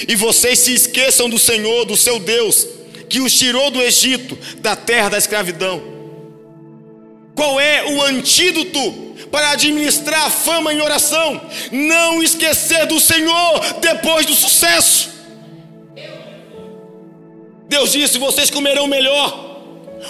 e 0.05 0.15
vocês 0.15 0.59
se 0.59 0.73
esqueçam 0.73 1.29
do 1.29 1.39
Senhor, 1.39 1.85
do 1.85 1.95
seu 1.95 2.19
Deus, 2.19 2.67
que 3.13 3.21
os 3.21 3.31
tirou 3.31 3.69
do 3.69 3.79
Egito, 3.79 4.35
da 4.57 4.75
terra 4.75 5.09
da 5.09 5.19
escravidão. 5.19 5.79
Qual 7.35 7.59
é 7.59 7.85
o 7.85 8.01
antídoto 8.01 8.79
para 9.29 9.51
administrar 9.51 10.25
a 10.25 10.29
fama 10.31 10.73
em 10.73 10.81
oração? 10.81 11.39
Não 11.71 12.23
esquecer 12.23 12.87
do 12.87 12.99
Senhor 12.99 13.59
depois 13.79 14.25
do 14.25 14.33
sucesso. 14.33 15.11
Deus 17.69 17.91
disse: 17.91 18.17
vocês 18.17 18.49
comerão 18.49 18.87
melhor 18.87 19.51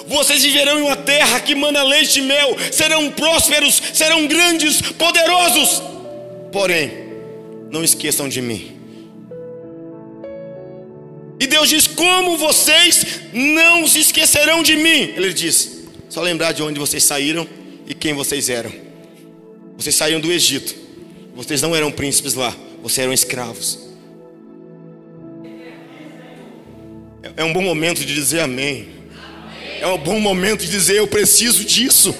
vocês 0.07 0.41
viverão 0.41 0.79
em 0.79 0.83
uma 0.83 0.95
terra 0.95 1.39
que 1.39 1.53
manda 1.53 1.83
leite 1.83 2.17
e 2.17 2.23
mel, 2.23 2.57
serão 2.71 3.11
prósperos, 3.11 3.79
serão 3.93 4.25
grandes, 4.25 4.81
poderosos. 4.81 5.83
Porém, 6.51 6.91
não 7.69 7.83
esqueçam 7.83 8.27
de 8.27 8.41
mim. 8.41 8.72
E 11.43 11.47
Deus 11.47 11.67
diz: 11.67 11.87
Como 11.87 12.37
vocês 12.37 13.19
não 13.33 13.85
se 13.85 13.99
esquecerão 13.99 14.63
de 14.63 14.77
mim? 14.77 15.11
Ele 15.13 15.33
diz: 15.33 15.83
Só 16.09 16.21
lembrar 16.21 16.53
de 16.53 16.63
onde 16.63 16.79
vocês 16.79 17.03
saíram 17.03 17.45
e 17.85 17.93
quem 17.93 18.13
vocês 18.13 18.47
eram. 18.47 18.71
Vocês 19.75 19.93
saíram 19.93 20.21
do 20.21 20.31
Egito. 20.31 20.73
Vocês 21.35 21.61
não 21.61 21.75
eram 21.75 21.91
príncipes 21.91 22.33
lá, 22.33 22.55
vocês 22.81 22.99
eram 22.99 23.11
escravos. 23.11 23.77
É 27.35 27.43
um 27.43 27.51
bom 27.51 27.61
momento 27.61 28.05
de 28.05 28.15
dizer 28.15 28.39
amém. 28.39 28.87
É 29.81 29.87
um 29.87 29.97
bom 29.97 30.21
momento 30.21 30.61
de 30.61 30.71
dizer: 30.71 30.95
Eu 30.95 31.07
preciso 31.09 31.65
disso. 31.65 32.15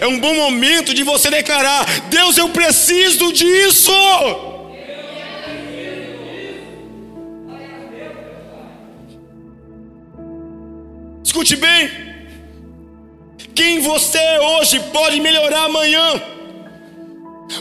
É 0.00 0.06
um 0.06 0.20
bom 0.20 0.36
momento 0.36 0.94
de 0.94 1.02
você 1.02 1.28
declarar: 1.28 1.84
Deus, 2.08 2.38
eu 2.38 2.50
preciso 2.50 3.32
disso. 3.32 3.90
Escute 11.38 11.54
bem. 11.54 11.88
Quem 13.54 13.78
você 13.78 14.18
é 14.18 14.40
hoje 14.40 14.80
pode 14.92 15.20
melhorar 15.20 15.66
amanhã. 15.66 16.20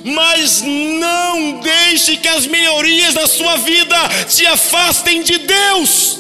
Mas 0.04 0.63
não 0.63 1.60
deixe 1.60 2.18
que 2.18 2.28
as 2.28 2.48
melhorias 2.48 3.13
da 3.13 3.28
sua 3.28 3.56
vida 3.58 3.96
te 4.28 4.48
afastem 4.48 5.22
de 5.22 5.38
Deus. 5.38 6.20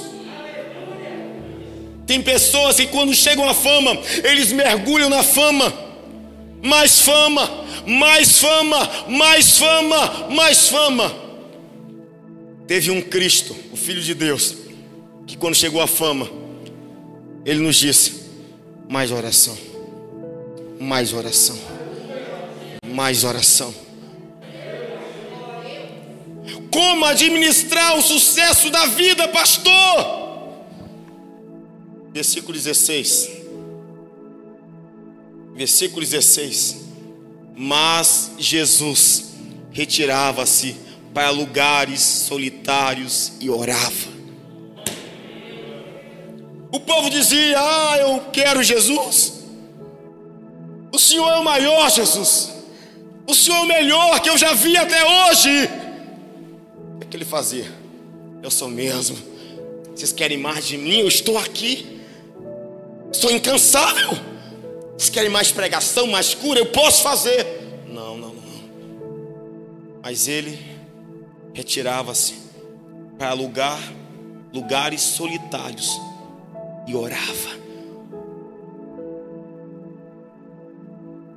Tem 2.05 2.21
pessoas 2.21 2.75
que 2.75 2.85
quando 2.85 3.15
chegam 3.15 3.49
à 3.49 3.55
fama, 3.55 3.97
eles 4.23 4.51
mergulham 4.51 5.09
na 5.09 5.23
fama. 5.23 5.73
Mais 6.61 6.99
fama, 6.99 7.65
mais 7.87 8.37
fama, 8.37 8.89
mais 9.07 9.57
fama, 9.57 10.27
mais 10.29 10.69
fama. 10.69 11.11
Teve 12.67 12.91
um 12.91 13.01
Cristo, 13.01 13.55
o 13.73 13.75
Filho 13.75 14.01
de 14.01 14.13
Deus, 14.13 14.55
que 15.25 15.35
quando 15.35 15.55
chegou 15.55 15.81
à 15.81 15.87
fama, 15.87 16.29
ele 17.47 17.61
nos 17.61 17.77
disse: 17.77 18.25
mais 18.89 19.09
oração, 19.09 19.57
mais 20.77 21.13
oração, 21.13 21.57
mais 22.85 23.23
oração. 23.23 23.73
Como 26.69 27.05
administrar 27.05 27.97
o 27.97 28.01
sucesso 28.01 28.69
da 28.69 28.85
vida, 28.87 29.29
pastor? 29.29 29.71
Versículo 32.11 32.53
16. 32.53 33.29
Versículo 35.55 36.01
16. 36.01 36.75
Mas 37.55 38.31
Jesus 38.37 39.35
retirava-se 39.71 40.75
para 41.13 41.29
lugares 41.29 42.01
solitários 42.01 43.31
e 43.39 43.49
orava. 43.49 44.06
Povo 46.87 47.09
dizia: 47.09 47.59
Ah, 47.59 47.97
eu 47.99 48.21
quero 48.31 48.63
Jesus. 48.63 49.43
O 50.91 50.97
Senhor 50.97 51.29
é 51.29 51.37
o 51.37 51.43
maior, 51.43 51.91
Jesus. 51.91 52.53
O 53.27 53.35
Senhor 53.35 53.57
é 53.57 53.61
o 53.61 53.65
melhor 53.65 54.19
que 54.21 54.29
eu 54.29 54.37
já 54.37 54.53
vi 54.53 54.77
até 54.77 55.03
hoje. 55.03 55.69
O 56.95 57.05
que 57.05 57.17
ele 57.17 57.25
fazia? 57.25 57.69
Eu 58.41 58.49
sou 58.49 58.69
mesmo. 58.69 59.17
Vocês 59.93 60.13
querem 60.13 60.37
mais 60.37 60.65
de 60.65 60.77
mim? 60.77 60.99
Eu 60.99 61.09
estou 61.09 61.37
aqui. 61.37 61.99
Sou 63.11 63.31
incansável. 63.31 64.11
Vocês 64.97 65.09
querem 65.09 65.29
mais 65.29 65.51
pregação, 65.51 66.07
mais 66.07 66.33
cura? 66.33 66.59
Eu 66.59 66.67
posso 66.67 67.03
fazer. 67.03 67.45
Não, 67.87 68.17
não, 68.17 68.33
não. 68.33 68.43
Mas 70.01 70.29
ele 70.29 70.57
retirava-se 71.53 72.35
para 73.17 73.33
lugar, 73.33 73.81
lugares 74.53 75.01
solitários 75.01 76.06
e 76.87 76.95
orava. 76.95 77.67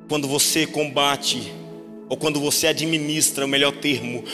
Quando 0.08 0.26
você 0.26 0.66
combate, 0.66 1.52
ou 2.08 2.16
quando 2.16 2.40
você 2.40 2.68
administra, 2.68 3.44
o 3.44 3.48
melhor 3.48 3.72
termo, 3.72 4.24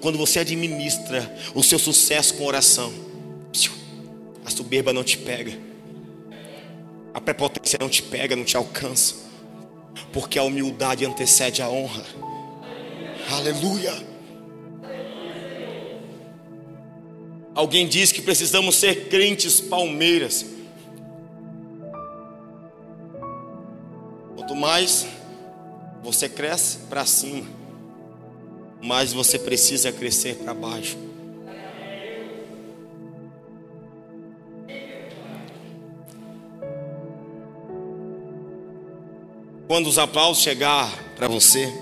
quando 0.00 0.16
você 0.16 0.38
administra 0.38 1.34
o 1.54 1.62
seu 1.62 1.78
sucesso 1.78 2.34
com 2.34 2.44
oração, 2.44 2.92
a 4.44 4.50
soberba 4.50 4.92
não 4.92 5.02
te 5.02 5.18
pega 5.18 5.66
a 7.16 7.20
prepotência 7.20 7.78
não 7.80 7.88
te 7.88 8.02
pega, 8.02 8.36
não 8.36 8.44
te 8.44 8.58
alcança. 8.58 9.14
Porque 10.12 10.38
a 10.38 10.42
humildade 10.42 11.06
antecede 11.06 11.62
a 11.62 11.70
honra. 11.70 12.04
Aleluia. 13.30 13.94
Alguém 17.54 17.88
diz 17.88 18.12
que 18.12 18.20
precisamos 18.20 18.76
ser 18.76 19.08
crentes 19.08 19.58
palmeiras. 19.60 20.44
Mais 24.66 25.06
você 26.02 26.28
cresce 26.28 26.78
para 26.90 27.06
cima, 27.06 27.46
mais 28.82 29.12
você 29.12 29.38
precisa 29.38 29.92
crescer 29.92 30.34
para 30.38 30.52
baixo. 30.52 30.96
Quando 39.68 39.86
os 39.86 40.00
aplausos 40.00 40.42
chegar, 40.42 40.92
para 41.14 41.28
você. 41.28 41.72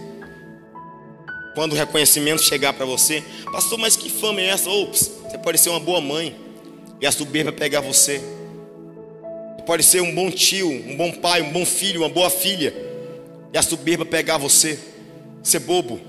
Quando 1.54 1.72
o 1.72 1.76
reconhecimento 1.76 2.42
chegar 2.42 2.74
para 2.74 2.84
você, 2.84 3.24
pastor, 3.50 3.78
mas 3.78 3.96
que 3.96 4.10
fama 4.10 4.42
é 4.42 4.48
essa? 4.48 4.68
Ops, 4.68 5.10
você 5.22 5.38
pode 5.38 5.56
ser 5.58 5.70
uma 5.70 5.80
boa 5.80 6.02
mãe 6.02 6.38
e 7.00 7.06
a 7.06 7.12
soberba 7.12 7.50
pegar 7.50 7.80
você. 7.80 8.20
Pode 9.66 9.82
ser 9.82 10.02
um 10.02 10.14
bom 10.14 10.30
tio, 10.30 10.70
um 10.70 10.96
bom 10.96 11.10
pai, 11.10 11.40
um 11.42 11.50
bom 11.50 11.64
filho, 11.64 12.02
uma 12.02 12.08
boa 12.08 12.28
filha 12.28 12.74
e 13.52 13.58
a 13.58 13.62
soberba 13.62 14.04
pegar 14.04 14.36
você. 14.36 14.78
Ser 15.42 15.60
bobo. 15.60 16.00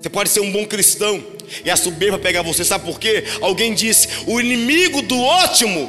Você 0.00 0.08
pode 0.08 0.30
ser 0.30 0.40
um 0.40 0.50
bom 0.50 0.66
cristão 0.66 1.22
e 1.64 1.70
a 1.70 1.76
soberba 1.76 2.18
pegar 2.18 2.42
você. 2.42 2.64
Sabe 2.64 2.84
por 2.84 2.98
quê? 2.98 3.24
Alguém 3.40 3.74
disse: 3.74 4.08
o 4.26 4.40
inimigo 4.40 5.02
do 5.02 5.20
ótimo 5.20 5.88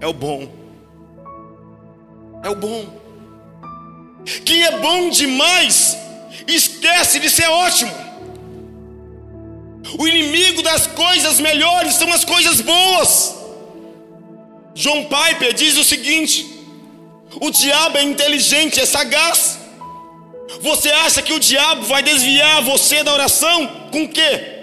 é 0.00 0.06
o 0.06 0.12
bom. 0.12 0.48
É 2.42 2.48
o 2.48 2.54
bom. 2.54 2.86
Quem 4.44 4.62
é 4.62 4.78
bom 4.78 5.10
demais 5.10 5.96
esquece 6.46 7.20
de 7.20 7.28
ser 7.28 7.48
ótimo. 7.48 7.92
O 9.98 10.06
inimigo 10.06 10.62
das 10.62 10.86
coisas 10.86 11.38
melhores 11.40 11.94
são 11.94 12.12
as 12.12 12.24
coisas 12.24 12.60
boas. 12.60 13.35
John 14.76 15.06
Piper 15.06 15.54
diz 15.54 15.76
o 15.78 15.82
seguinte: 15.82 16.46
o 17.40 17.50
diabo 17.50 17.96
é 17.96 18.02
inteligente, 18.02 18.78
é 18.78 18.84
sagaz. 18.84 19.58
Você 20.60 20.90
acha 20.90 21.22
que 21.22 21.32
o 21.32 21.40
diabo 21.40 21.82
vai 21.86 22.02
desviar 22.02 22.62
você 22.62 23.02
da 23.02 23.12
oração 23.12 23.88
com 23.90 24.04
o 24.04 24.08
quê? 24.08 24.54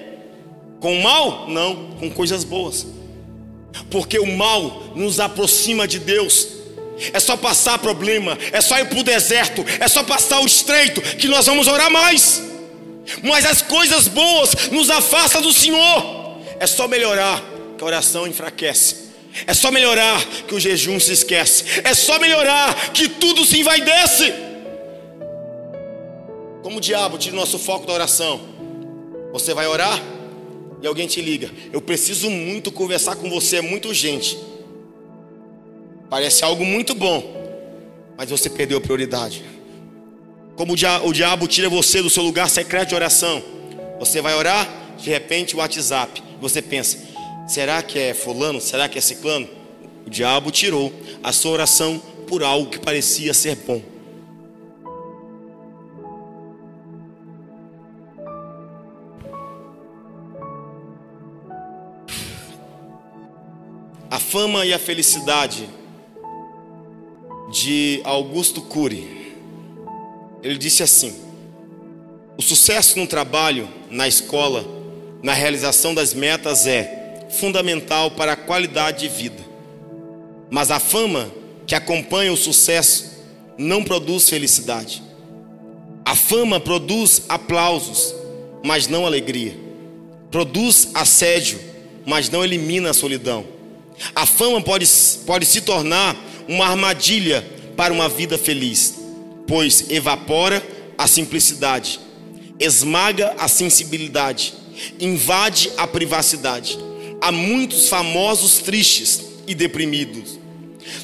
Com 0.79 0.99
o 0.99 1.03
mal? 1.03 1.49
Não, 1.49 1.91
com 1.99 2.09
coisas 2.11 2.43
boas. 2.43 2.85
Porque 3.89 4.19
o 4.19 4.37
mal 4.37 4.83
nos 4.95 5.19
aproxima 5.19 5.87
de 5.87 5.99
Deus. 5.99 6.47
É 7.11 7.19
só 7.19 7.35
passar 7.35 7.79
problema, 7.79 8.37
é 8.51 8.61
só 8.61 8.77
ir 8.77 8.85
para 8.85 8.99
o 8.99 9.03
deserto, 9.03 9.65
é 9.79 9.87
só 9.87 10.03
passar 10.03 10.39
o 10.41 10.45
estreito 10.45 11.01
que 11.01 11.27
nós 11.27 11.47
vamos 11.47 11.67
orar 11.67 11.89
mais. 11.89 12.41
Mas 13.23 13.45
as 13.45 13.63
coisas 13.63 14.07
boas 14.07 14.69
nos 14.71 14.91
afastam 14.91 15.41
do 15.41 15.51
Senhor. 15.51 16.37
É 16.59 16.67
só 16.67 16.87
melhorar 16.87 17.43
que 17.77 17.83
a 17.83 17.87
oração 17.87 18.27
enfraquece. 18.27 19.02
É 19.47 19.53
só 19.53 19.71
melhorar 19.71 20.23
que 20.47 20.53
o 20.53 20.59
jejum 20.59 20.99
se 20.99 21.11
esquece. 21.13 21.65
É 21.83 21.93
só 21.93 22.19
melhorar 22.19 22.91
que 22.93 23.09
tudo 23.09 23.43
se 23.45 23.59
envaidece. 23.59 24.33
Como 26.61 26.77
o 26.77 26.81
diabo 26.81 27.17
tira 27.17 27.35
o 27.35 27.39
nosso 27.39 27.59
foco 27.59 27.85
da 27.85 27.93
oração. 27.93 28.39
Você 29.31 29.53
vai 29.53 29.67
orar 29.67 30.01
e 30.81 30.87
alguém 30.87 31.07
te 31.07 31.21
liga. 31.21 31.49
Eu 31.71 31.81
preciso 31.81 32.29
muito 32.29 32.71
conversar 32.71 33.15
com 33.15 33.29
você, 33.29 33.57
é 33.57 33.61
muito 33.61 33.87
urgente. 33.87 34.37
Parece 36.09 36.43
algo 36.43 36.63
muito 36.63 36.93
bom, 36.93 37.23
mas 38.15 38.29
você 38.29 38.49
perdeu 38.49 38.77
a 38.77 38.81
prioridade. 38.81 39.43
Como 40.55 40.73
o 40.73 41.13
diabo 41.13 41.47
tira 41.47 41.67
você 41.67 42.01
do 42.01 42.09
seu 42.09 42.21
lugar 42.21 42.49
secreto 42.49 42.89
de 42.89 42.95
oração. 42.95 43.41
Você 43.99 44.21
vai 44.21 44.35
orar, 44.35 44.69
de 44.97 45.09
repente 45.09 45.55
o 45.55 45.59
WhatsApp. 45.59 46.21
Você 46.39 46.61
pensa: 46.61 46.99
será 47.47 47.81
que 47.81 47.99
é 47.99 48.13
fulano? 48.13 48.59
Será 48.61 48.87
que 48.87 48.97
é 48.97 49.01
ciclano? 49.01 49.47
O 50.05 50.09
diabo 50.09 50.51
tirou 50.51 50.91
a 51.21 51.31
sua 51.31 51.51
oração 51.51 52.01
por 52.27 52.43
algo 52.43 52.69
que 52.69 52.79
parecia 52.79 53.33
ser 53.33 53.55
bom. 53.55 53.81
A 64.09 64.19
fama 64.19 64.65
e 64.65 64.73
a 64.73 64.79
felicidade 64.79 65.67
de 67.51 68.01
Augusto 68.03 68.61
Cury. 68.61 69.35
Ele 70.41 70.57
disse 70.57 70.83
assim: 70.83 71.15
O 72.37 72.41
sucesso 72.41 72.99
no 72.99 73.07
trabalho, 73.07 73.67
na 73.89 74.07
escola, 74.07 74.65
na 75.21 75.33
realização 75.33 75.93
das 75.93 76.13
metas 76.13 76.67
é 76.67 77.02
fundamental 77.33 78.11
para 78.11 78.33
a 78.33 78.37
qualidade 78.37 79.01
de 79.01 79.07
vida. 79.07 79.43
Mas 80.49 80.71
a 80.71 80.79
fama 80.79 81.31
que 81.65 81.75
acompanha 81.75 82.31
o 82.31 82.37
sucesso 82.37 83.11
não 83.57 83.83
produz 83.83 84.29
felicidade. 84.29 85.01
A 86.05 86.15
fama 86.15 86.59
produz 86.59 87.23
aplausos, 87.29 88.13
mas 88.63 88.87
não 88.87 89.05
alegria. 89.05 89.57
Produz 90.29 90.89
assédio, 90.93 91.59
mas 92.05 92.29
não 92.29 92.43
elimina 92.43 92.89
a 92.89 92.93
solidão. 92.93 93.45
A 94.15 94.25
fama 94.25 94.61
pode, 94.61 94.87
pode 95.25 95.45
se 95.45 95.61
tornar 95.61 96.15
uma 96.47 96.65
armadilha 96.65 97.45
para 97.77 97.93
uma 97.93 98.09
vida 98.09 98.37
feliz, 98.37 98.95
pois 99.47 99.89
evapora 99.89 100.65
a 100.97 101.07
simplicidade, 101.07 101.99
esmaga 102.59 103.35
a 103.37 103.47
sensibilidade, 103.47 104.53
invade 104.99 105.71
a 105.77 105.87
privacidade. 105.87 106.77
Há 107.23 107.31
muitos 107.31 107.87
famosos 107.87 108.59
tristes 108.59 109.23
e 109.47 109.55
deprimidos. 109.55 110.37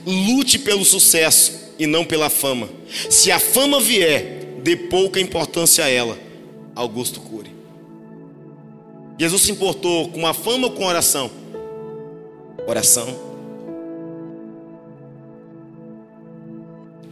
Lute 0.05 0.60
pelo 0.60 0.84
sucesso 0.84 1.53
e 1.79 1.88
não 1.88 2.03
pela 2.03 2.29
fama. 2.29 2.67
Se 3.10 3.32
a 3.32 3.39
fama 3.39 3.79
vier, 3.79 4.58
dê 4.62 4.75
pouca 4.75 5.21
importância 5.21 5.86
a 5.86 5.88
ela. 5.88 6.19
Augusto 6.75 7.21
Cury. 7.21 7.49
Jesus 9.17 9.43
se 9.43 9.51
importou 9.53 10.10
com 10.10 10.27
a 10.27 10.34
fama 10.34 10.67
ou 10.67 10.73
com 10.73 10.84
a 10.84 10.88
oração? 10.88 11.32
Oração. 12.67 13.17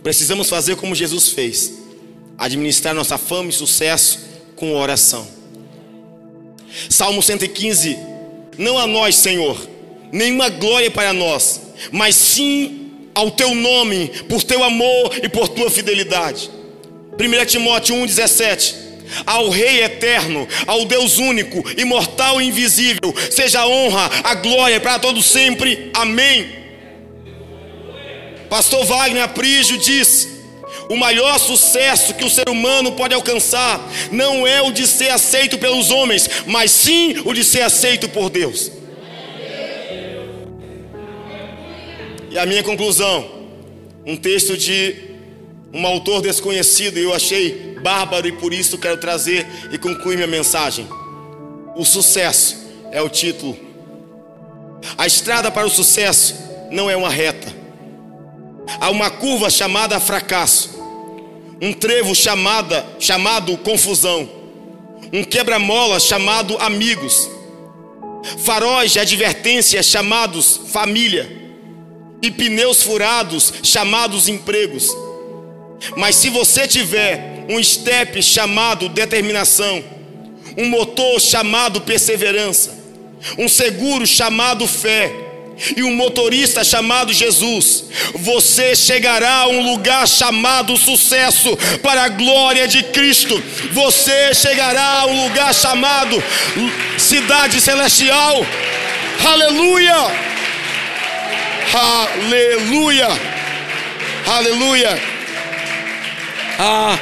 Precisamos 0.04 0.50
fazer 0.50 0.76
como 0.76 0.94
Jesus 0.94 1.30
fez: 1.30 1.72
administrar 2.38 2.94
nossa 2.94 3.18
fama 3.18 3.52
e 3.52 3.54
sucesso 3.54 4.20
com 4.58 4.76
oração. 4.76 5.26
Salmo 6.90 7.24
115: 7.24 8.17
Não 8.58 8.78
a 8.78 8.88
nós, 8.88 9.16
Senhor, 9.16 9.58
nenhuma 10.12 10.50
glória 10.50 10.90
para 10.90 11.14
nós, 11.14 11.62
mas 11.92 12.16
sim 12.16 12.92
ao 13.14 13.32
teu 13.32 13.54
nome, 13.56 14.10
por 14.30 14.44
teu 14.44 14.64
amor 14.64 15.12
e 15.22 15.30
por 15.30 15.48
tua 15.50 15.70
fidelidade. 15.70 16.50
1 17.20 17.46
Timóteo 17.46 17.96
1,17 17.96 18.88
ao 19.26 19.50
Rei 19.50 19.84
eterno, 19.84 20.48
ao 20.66 20.86
Deus 20.86 21.18
único, 21.18 21.64
imortal 21.80 22.42
e 22.42 22.46
invisível, 22.46 23.14
seja 23.32 23.62
a 23.62 23.68
honra, 23.68 24.10
a 24.24 24.36
glória 24.36 24.80
para 24.80 25.00
todos 25.00 25.26
sempre. 25.26 25.90
Amém. 25.94 26.58
Pastor 28.50 28.86
Wagner 28.86 29.24
Aprígio 29.24 29.78
diz: 29.78 30.37
o 30.90 30.96
maior 30.96 31.38
sucesso 31.40 32.14
que 32.14 32.24
o 32.24 32.30
ser 32.30 32.50
humano 32.50 32.94
pode 32.94 33.14
alcançar 33.14 33.82
não 34.12 34.46
é 34.48 34.62
o 34.62 34.72
de 34.72 34.88
ser 34.88 35.10
aceito 35.10 35.58
pelos 35.58 35.92
homens, 35.92 36.30
mas 36.46 36.72
sim 36.72 37.16
o 37.26 37.34
de 37.34 37.44
ser 37.44 37.62
aceito 37.62 38.08
por 38.10 38.30
Deus. 38.30 38.72
E 42.30 42.38
a 42.38 42.46
minha 42.46 42.64
conclusão, 42.64 43.30
um 44.06 44.16
texto 44.16 44.58
de 44.58 44.96
um 45.74 45.86
autor 45.86 46.22
desconhecido, 46.22 46.98
e 46.98 47.04
eu 47.04 47.14
achei 47.14 47.78
bárbaro 47.82 48.28
e 48.28 48.32
por 48.32 48.54
isso 48.54 48.78
quero 48.78 48.98
trazer 48.98 49.46
e 49.72 49.78
concluir 49.78 50.16
minha 50.16 50.28
mensagem. 50.28 50.88
O 51.76 51.86
sucesso 51.86 52.58
é 52.92 53.02
o 53.02 53.10
título. 53.10 53.58
A 54.98 55.06
estrada 55.06 55.52
para 55.52 55.66
o 55.66 55.70
sucesso 55.70 56.36
não 56.72 56.90
é 56.90 56.96
uma 56.96 57.10
reta 57.10 57.68
Há 58.80 58.90
uma 58.90 59.10
curva 59.10 59.50
chamada 59.50 60.00
fracasso, 60.00 60.77
um 61.62 61.74
trevo 61.74 62.14
chamada, 62.14 62.86
chamado 63.00 63.58
confusão, 63.58 64.30
um 65.12 65.24
quebra-mola 65.24 66.00
chamado 66.00 66.58
amigos, 66.60 67.30
faróis 68.40 68.92
de 68.92 69.00
advertência 69.00 69.82
chamados 69.82 70.60
família, 70.72 71.38
e 72.22 72.32
pneus 72.32 72.82
furados 72.82 73.54
chamados 73.64 74.28
empregos. 74.28 74.90
Mas 75.96 76.16
se 76.16 76.30
você 76.30 76.68
tiver 76.68 77.46
um 77.50 77.64
step 77.64 78.22
chamado 78.22 78.90
determinação, 78.90 79.84
um 80.58 80.68
motor 80.70 81.20
chamado 81.22 81.82
perseverança, 81.82 82.76
um 83.38 83.48
seguro 83.48 84.06
chamado 84.06 84.68
fé, 84.68 85.12
e 85.76 85.84
um 85.84 85.96
motorista 85.96 86.64
chamado 86.64 87.12
Jesus, 87.12 87.86
você 88.16 88.76
chegará 88.76 89.42
a 89.42 89.48
um 89.48 89.72
lugar 89.72 90.08
chamado 90.08 90.78
sucesso 90.78 91.58
para 91.82 92.04
a 92.04 92.10
glória 92.10 92.68
de 92.68 92.84
Cristo. 92.84 93.42
Você 93.72 94.34
chegará 94.34 95.02
a 95.02 95.06
um 95.08 95.24
lugar 95.24 95.54
chamado 95.54 96.24
cidade 96.98 97.60
celestial. 97.60 98.46
Aleluia! 99.26 99.96
Aleluia! 101.74 103.08
Aleluia! 104.28 105.18
Ah, 106.60 106.98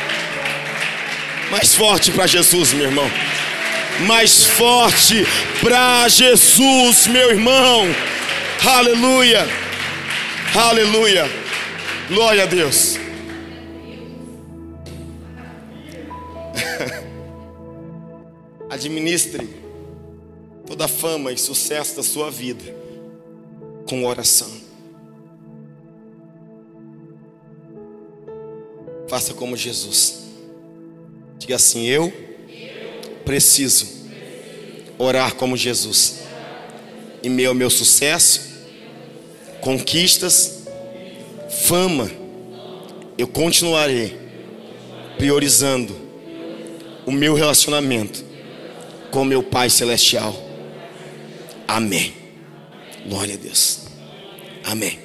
mais 1.49 1.73
forte 1.73 2.11
para 2.11 2.27
Jesus, 2.27 2.73
meu 2.73 2.87
irmão. 2.87 3.09
Mais 4.01 4.43
forte 4.43 5.25
para 5.61 6.07
Jesus, 6.09 7.07
meu 7.07 7.31
irmão. 7.31 7.87
Aleluia. 8.63 9.45
Aleluia. 10.55 11.25
Glória 12.07 12.43
a 12.43 12.45
Deus. 12.45 12.97
Administre 18.69 19.47
toda 20.65 20.85
a 20.85 20.87
fama 20.87 21.31
e 21.31 21.37
sucesso 21.37 21.95
da 21.95 22.03
sua 22.03 22.31
vida 22.31 22.63
com 23.87 24.05
oração. 24.05 24.51
Faça 29.07 29.33
como 29.33 29.55
Jesus. 29.55 30.25
Diga 31.37 31.55
assim: 31.55 31.85
Eu 31.85 32.11
preciso 33.23 33.87
orar 34.97 35.35
como 35.35 35.55
Jesus. 35.55 36.24
Em 37.25 37.29
meio 37.29 37.49
ao 37.49 37.55
meu 37.55 37.71
sucesso, 37.71 38.39
conquistas, 39.59 40.67
fama, 41.63 42.11
eu 43.17 43.27
continuarei 43.27 44.15
priorizando 45.17 45.95
o 47.03 47.11
meu 47.11 47.33
relacionamento 47.33 48.23
com 49.09 49.25
meu 49.25 49.41
Pai 49.41 49.71
Celestial. 49.71 50.35
Amém. 51.67 52.13
Glória 53.07 53.33
a 53.33 53.38
Deus. 53.38 53.88
Amém. 54.63 55.04